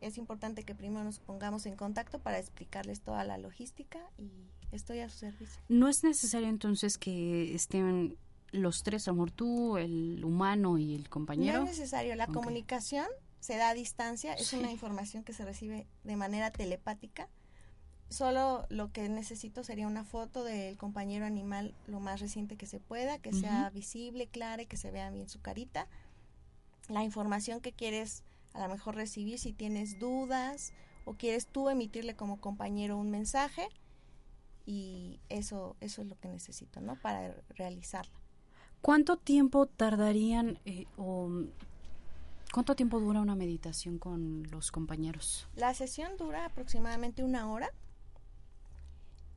[0.00, 4.30] Es importante que primero nos pongamos en contacto para explicarles toda la logística y
[4.70, 5.60] estoy a su servicio.
[5.68, 8.16] No es necesario entonces que estén
[8.52, 11.58] los tres, amor, tú, el humano y el compañero.
[11.58, 13.06] No es necesario, la comunicación
[13.40, 14.56] se da a distancia, es Sí.
[14.56, 17.28] una información que se recibe de manera telepática.
[18.08, 22.78] Solo lo que necesito sería una foto del compañero animal lo más reciente que se
[22.78, 25.88] pueda, que sea visible, clara y que se vea bien su carita.
[26.88, 28.22] La información que quieres
[28.52, 30.74] a lo mejor recibir si tienes dudas
[31.06, 33.66] o quieres tú emitirle como compañero un mensaje
[34.66, 36.96] y eso eso es lo que necesito, ¿no?
[37.00, 38.12] Para realizarla.
[38.82, 41.30] ¿Cuánto tiempo tardarían eh, o
[42.52, 45.46] cuánto tiempo dura una meditación con los compañeros?
[45.56, 47.70] La sesión dura aproximadamente una hora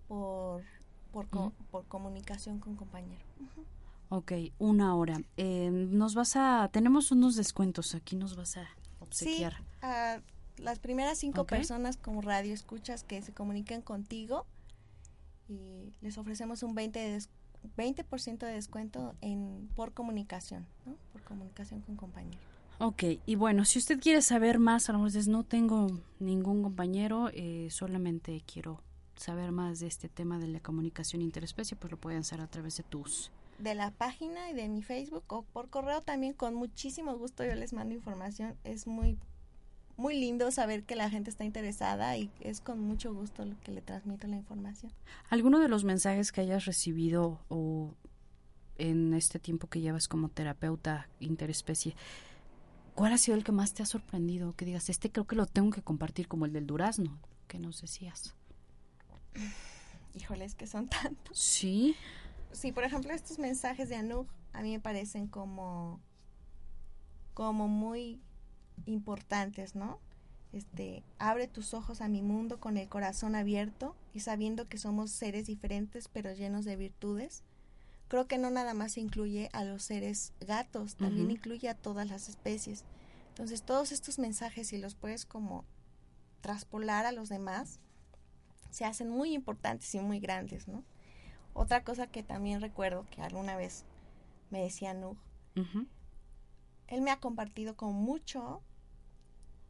[0.08, 0.64] por
[1.12, 3.22] por, co- por comunicación con compañero.
[3.40, 3.64] Ujú.
[4.10, 5.22] Ok, una hora.
[5.38, 8.66] Eh, nos vas a, tenemos unos descuentos aquí, nos vas a
[9.12, 9.62] Sí, obsequiar.
[9.82, 10.20] a
[10.58, 14.46] las primeras cinco personas como radio escuchas que se comuniquen contigo
[15.48, 17.30] y les ofrecemos un 20 de des-
[17.76, 20.96] 20% de descuento en por comunicación, ¿no?
[21.14, 22.38] Por comunicación con compañero.
[22.80, 25.88] Ok, y bueno, si usted quiere saber más, a lo mejor dices, no tengo
[26.20, 28.82] ningún compañero, eh, solamente quiero
[29.16, 32.78] saber más de este tema de la comunicación interespecie, pues lo pueden hacer a través
[32.78, 33.32] de tus...
[33.60, 37.56] De la página y de mi Facebook o por correo también con muchísimo gusto yo
[37.56, 38.58] les mando información.
[38.66, 39.18] Es muy
[39.98, 43.72] muy lindo saber que la gente está interesada y es con mucho gusto lo que
[43.72, 44.92] le transmito la información.
[45.30, 47.94] ¿Alguno de los mensajes que hayas recibido o
[48.78, 51.96] en este tiempo que llevas como terapeuta interespecie,
[52.94, 54.56] cuál ha sido el que más te ha sorprendido?
[54.56, 57.18] Que digas, este creo que lo tengo que compartir como el del durazno,
[57.48, 58.36] que nos decías.
[60.14, 61.38] Híjole, es que son tantos.
[61.38, 61.96] Sí.
[62.52, 66.00] Sí, por ejemplo, estos mensajes de Anug a mí me parecen como
[67.34, 68.22] como muy
[68.86, 70.00] importantes, ¿no?
[70.54, 75.12] Este, abre tus ojos a mi mundo con el corazón abierto y sabiendo que somos
[75.12, 77.44] seres diferentes pero llenos de virtudes.
[78.08, 82.30] Creo que no nada más incluye a los seres gatos, también incluye a todas las
[82.30, 82.86] especies.
[83.30, 85.66] Entonces, todos estos mensajes si los puedes como
[86.40, 87.80] traspolar a los demás,
[88.70, 90.84] se hacen muy importantes y muy grandes, ¿no?
[91.54, 93.84] Otra cosa que también recuerdo que alguna vez
[94.52, 95.18] me decía Nug.
[96.88, 98.62] Él me ha compartido con mucho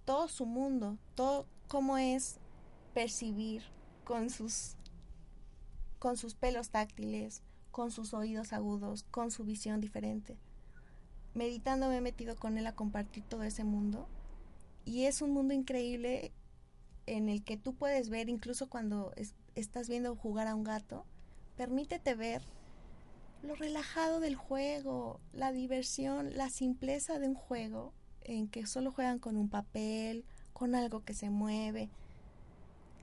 [0.06, 2.40] todo su mundo, todo cómo es
[2.94, 3.64] percibir
[4.04, 4.76] con sus
[6.00, 7.42] con sus pelos táctiles,
[7.72, 10.38] con sus oídos agudos, con su visión diferente.
[11.34, 14.08] Meditando me he metido con él a compartir todo ese mundo
[14.86, 16.32] y es un mundo increíble
[17.08, 21.06] en el que tú puedes ver incluso cuando es- estás viendo jugar a un gato,
[21.58, 22.44] permítete ver
[23.46, 29.20] lo relajado del juego, la diversión, la simpleza de un juego en que solo juegan
[29.20, 31.90] con un papel, con algo que se mueve.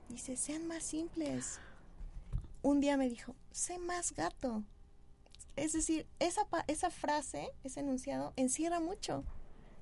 [0.09, 1.59] Dice, sean más simples.
[2.61, 4.63] Un día me dijo, sé más gato.
[5.55, 9.23] Es decir, esa, pa- esa frase, ese enunciado, encierra mucho.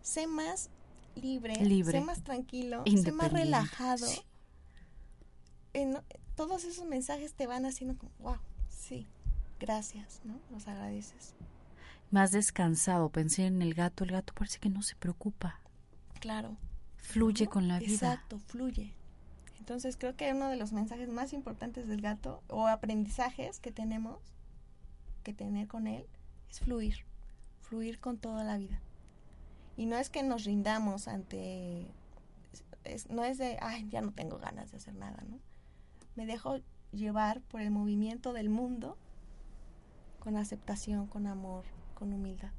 [0.01, 0.69] Sé más
[1.15, 1.99] libre, Libre.
[1.99, 4.05] sé más tranquilo, sé más relajado.
[4.07, 4.21] sí.
[5.73, 5.97] En-
[6.35, 8.37] todos esos mensajes te van haciendo como, wow,
[8.69, 9.07] sí,
[9.61, 10.39] gracias, ¿no?
[10.51, 11.33] Los agradeces.
[12.09, 15.59] Más descansado, pensé en el gato, el gato parece que no se preocupa,
[16.19, 16.57] Claro.
[16.97, 17.51] fluye ¿no?
[17.51, 17.93] con la vida.
[17.93, 18.93] Exacto, fluye.
[19.59, 24.17] Entonces creo que uno de los mensajes más importantes del gato o aprendizajes que tenemos
[25.23, 26.05] que tener con él
[26.49, 27.05] es fluir,
[27.61, 28.79] fluir con toda la vida.
[29.77, 31.87] Y no es que nos rindamos ante,
[32.83, 35.39] es- no es de, ay, ya no tengo ganas de hacer nada, ¿no?
[36.15, 36.59] Me dejo
[36.91, 38.97] llevar por el movimiento del mundo
[40.21, 41.65] con aceptación, con amor,
[41.95, 42.51] con humildad.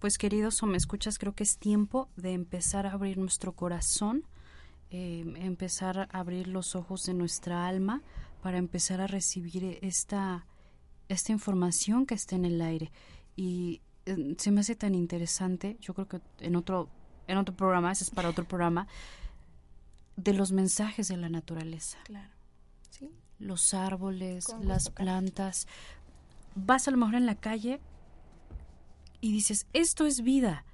[0.00, 4.24] Pues queridos o me escuchas, creo que es tiempo de empezar a abrir nuestro corazón,
[4.90, 8.02] eh, empezar a abrir los ojos de nuestra alma
[8.42, 10.44] para empezar a recibir esta,
[11.08, 12.90] esta información que está en el aire.
[13.36, 16.90] Y eh, se me hace tan interesante, yo creo que en otro,
[17.28, 18.88] en otro programa, ese es para otro programa,
[20.16, 21.98] de los mensajes de la naturaleza.
[22.04, 22.30] Claro.
[22.90, 23.10] ¿Sí?
[23.38, 25.66] los árboles, las plantas.
[26.56, 27.80] Vas a lo mejor en la calle
[29.20, 30.64] y dices, esto es vida.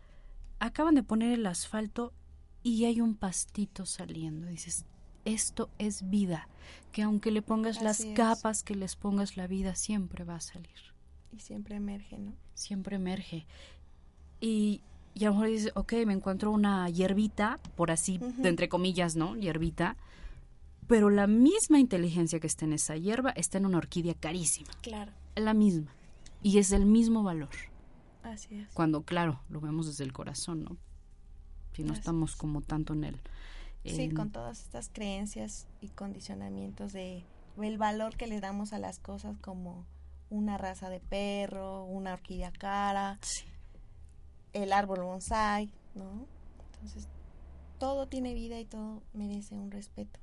[0.59, 2.13] Acaban de poner el asfalto
[2.63, 4.47] y hay un pastito saliendo.
[4.47, 4.85] Dices,
[5.25, 6.49] esto es vida.
[6.93, 8.15] Que aunque le pongas las es.
[8.15, 10.93] capas que les pongas la vida, siempre va a salir.
[11.33, 12.35] Y siempre emerge, ¿no?
[12.55, 13.47] Siempre emerge.
[14.41, 14.83] Y,
[15.15, 19.17] y a lo mejor dices, ok, me encuentro una hierbita, por así, de entre comillas,
[19.17, 19.35] ¿no?
[19.37, 19.97] Hierbita.
[20.87, 24.71] Pero la misma inteligencia que está en esa hierba está en una orquídea carísima.
[24.83, 25.13] Claro.
[25.37, 25.91] La misma.
[26.43, 27.51] Y es del mismo valor.
[28.23, 28.69] Así es.
[28.75, 30.77] Cuando, claro, lo vemos desde el corazón, ¿no?
[31.75, 32.37] Si no Así estamos es.
[32.37, 33.21] como tanto en él.
[33.85, 37.25] Sí, en- con todas estas creencias y condicionamientos de
[37.61, 39.85] el valor que le damos a las cosas como
[40.31, 43.45] una raza de perro, una orquídea cara, Sí.
[44.53, 46.27] el árbol bonsai, ¿no?
[46.73, 47.09] Entonces,
[47.79, 50.21] todo tiene vida y todo merece un respeto.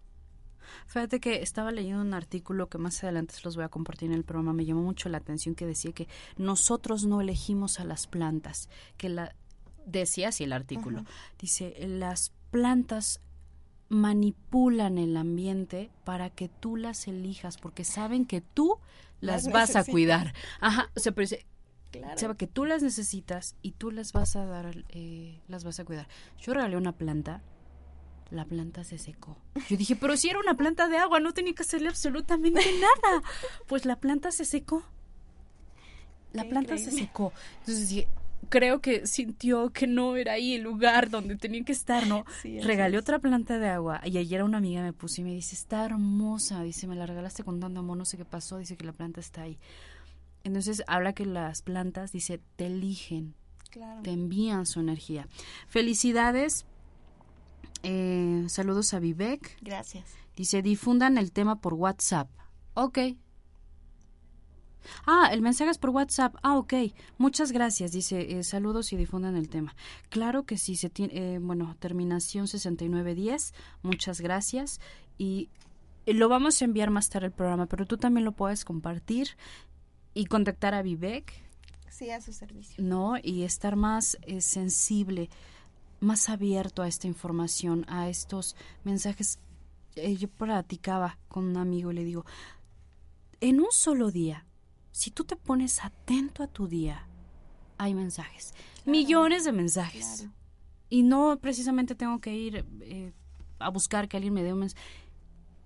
[0.88, 4.16] Fíjate que estaba leyendo un artículo que más adelante se los voy a compartir en
[4.16, 4.54] el programa.
[4.54, 6.08] Me llamó mucho la atención que decía que
[6.38, 9.36] nosotros no elegimos a las plantas, que la,
[9.86, 11.06] decía así el artículo.
[11.40, 13.22] Dice, las plantas
[13.90, 18.78] manipulan el ambiente para que tú las elijas porque saben que tú
[19.20, 20.34] las, vas a cuidar.
[20.60, 21.46] Ajá, o sea, pero dice,
[22.16, 25.86] sabe que tú las necesitas y tú las vas a dar, eh, las vas a
[25.86, 26.08] cuidar.
[26.40, 27.42] Yo regalé una planta,
[28.32, 29.38] la planta se secó.
[29.70, 33.24] Yo dije, pero si era una planta de agua, no tenía que hacerle absolutamente nada.
[33.68, 34.84] Pues la planta se secó.
[36.34, 37.34] La planta se secó.
[37.60, 38.08] Entonces dije,
[38.50, 42.26] creo que sintió que no era ahí el lugar donde tenía que estar, ¿no?
[42.64, 45.86] Regalé otra planta de agua y ayer una amiga me puso y me dice, está
[45.86, 48.94] hermosa, dice, me la regalaste con tanto amor, no sé qué pasó, dice que la
[48.94, 49.58] planta está ahí.
[50.44, 53.34] Entonces habla que las plantas, dice, te eligen,
[54.04, 55.28] te envían su energía.
[55.68, 56.66] Felicidades,
[57.84, 59.58] eh, saludos a Vivek.
[59.62, 60.06] Gracias.
[60.36, 62.30] Dice, difundan el tema por WhatsApp.
[62.74, 63.00] Ok,
[65.06, 66.36] Ah, el mensaje es por WhatsApp.
[66.42, 66.74] Ah, ok.
[67.18, 67.92] Muchas gracias.
[67.92, 69.76] Dice, eh, saludos y difundan el tema.
[70.10, 70.76] Claro que sí.
[70.76, 73.54] Se tiene, eh, bueno, terminación 6910.
[73.82, 74.80] Muchas gracias.
[75.18, 75.50] Y
[76.06, 79.30] lo vamos a enviar más tarde el programa, pero tú también lo puedes compartir
[80.14, 81.34] y contactar a Vivek.
[81.90, 82.82] Sí, a su servicio.
[82.84, 85.30] No, y estar más eh, sensible,
[86.00, 89.40] más abierto a esta información, a estos mensajes.
[89.96, 92.26] yo platicaba con un amigo y le digo,
[93.42, 94.46] en un solo día,
[94.92, 97.08] si tú te pones atento a tu día,
[97.78, 98.54] hay mensajes,
[98.86, 100.28] millones de mensajes.
[100.90, 103.14] Y no precisamente tengo que ir eh,
[103.60, 104.82] a buscar que alguien me dé un mensaje.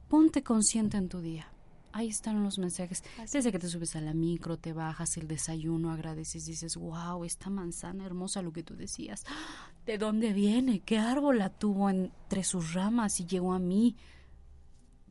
[0.10, 1.53] Ponte consciente en tu día.
[1.96, 3.04] Ahí están los mensajes.
[3.32, 7.52] Desde que te subes a la micro, te bajas el desayuno, agradeces, dices, wow, esta
[7.52, 9.24] manzana hermosa, lo que tú decías.
[9.86, 10.80] ¿De dónde viene?
[10.80, 13.96] ¿Qué árbol la tuvo entre sus ramas y llegó a mí?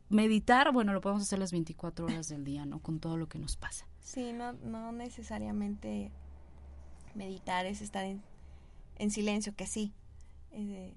[0.08, 2.80] Meditar, bueno, lo podemos hacer las 24 horas del día, ¿no?
[2.80, 3.86] Con todo lo que nos pasa.
[4.00, 6.10] Sí, no, no necesariamente
[7.14, 8.22] meditar es estar en,
[8.96, 9.94] en silencio, que sí,
[10.50, 10.94] eh,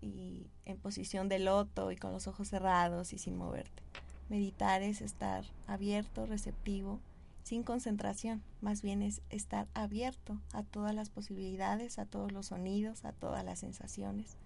[0.00, 3.82] y en posición de loto y con los ojos cerrados y sin moverte.
[4.30, 7.00] Meditar es estar abierto, receptivo,
[7.42, 13.04] sin concentración, más bien es estar abierto a todas las posibilidades, a todos los sonidos,
[13.04, 14.36] a todas las sensaciones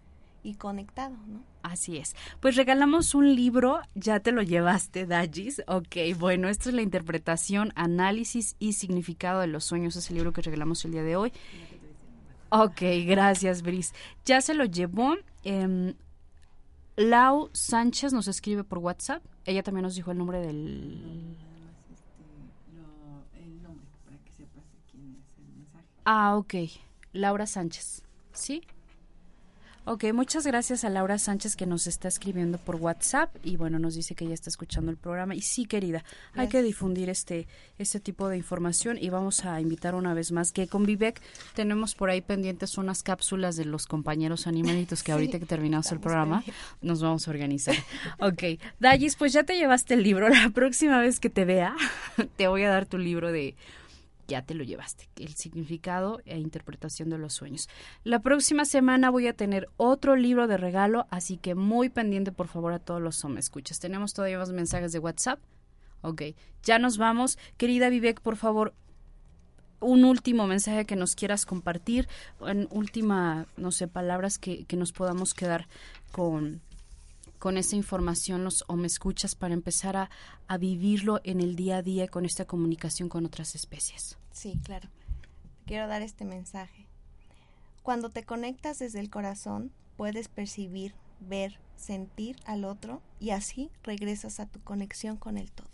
[0.43, 1.43] y conectado, ¿no?
[1.63, 2.17] Así es.
[2.41, 5.63] Pues regalamos un libro, ya te lo llevaste, Dajis.
[5.67, 9.97] Ok, bueno, esto es la interpretación, análisis y significado de los sueños.
[9.97, 11.33] Es el libro que regalamos el día de hoy.
[12.49, 13.93] Ok, gracias, Bris.
[14.25, 15.15] Ya se lo llevó.
[15.45, 15.95] Eh,
[16.97, 19.23] Lau Sánchez nos escribe por WhatsApp.
[19.45, 21.37] Ella también nos dijo el nombre del...
[26.05, 26.55] Ah, ok.
[27.13, 28.03] Laura Sánchez.
[28.33, 28.63] ¿Sí?
[29.87, 33.95] Ok, muchas gracias a Laura Sánchez que nos está escribiendo por WhatsApp y bueno, nos
[33.95, 35.35] dice que ya está escuchando el programa.
[35.35, 37.47] Y sí, querida, hay que difundir este,
[37.79, 41.21] este tipo de información y vamos a invitar una vez más que con Vivek
[41.55, 46.01] tenemos por ahí pendientes unas cápsulas de los compañeros animalitos que ahorita que terminamos el
[46.01, 46.43] programa
[46.81, 47.77] nos vamos a organizar.
[48.21, 50.31] Ok, Dallis, pues ya te llevaste el libro.
[50.31, 51.77] La próxima vez que te vea,
[52.37, 53.55] te voy a dar tu libro de
[54.29, 57.69] ya te lo llevaste, el significado e interpretación de los sueños.
[58.05, 62.49] La próxima semana voy a tener otro libro de regalo, así que muy pendiente por
[62.49, 63.81] favor a todos los me escuchas.
[63.81, 65.41] Tenemos todavía más mensajes de WhatsApp.
[66.03, 66.23] Ok,
[66.63, 67.39] ya nos vamos.
[67.57, 68.75] Querida Vivek, por favor,
[69.81, 72.09] un último mensaje que nos quieras compartir,
[72.47, 75.69] en última, no sé, palabras que, que nos podamos quedar
[76.13, 76.61] con,
[77.45, 80.11] con esa información los, o me escuchas para empezar a,
[80.49, 84.17] a, vivirlo en el día a día con esta comunicación con otras especies.
[84.33, 84.89] Sí, claro.
[85.67, 86.89] Quiero dar este mensaje.
[87.83, 94.41] Cuando te conectas desde el corazón, puedes percibir, ver, sentir al otro y así regresas
[94.41, 95.69] a tu conexión con el todo.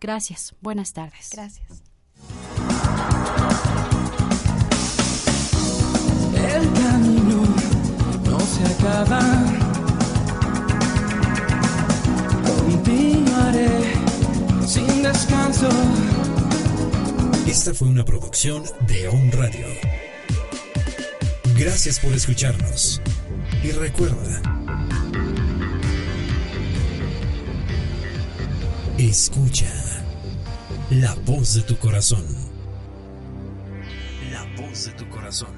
[0.00, 0.54] Gracias.
[0.60, 1.30] Buenas tardes.
[1.32, 1.82] Gracias.
[6.32, 7.42] El camino
[8.22, 9.67] no se acaba
[17.46, 19.66] Esta fue una producción de On Radio.
[21.56, 23.00] Gracias por escucharnos.
[23.64, 24.42] Y recuerda,
[28.98, 29.72] escucha
[30.90, 32.26] la voz de tu corazón.
[34.30, 35.57] La voz de tu corazón.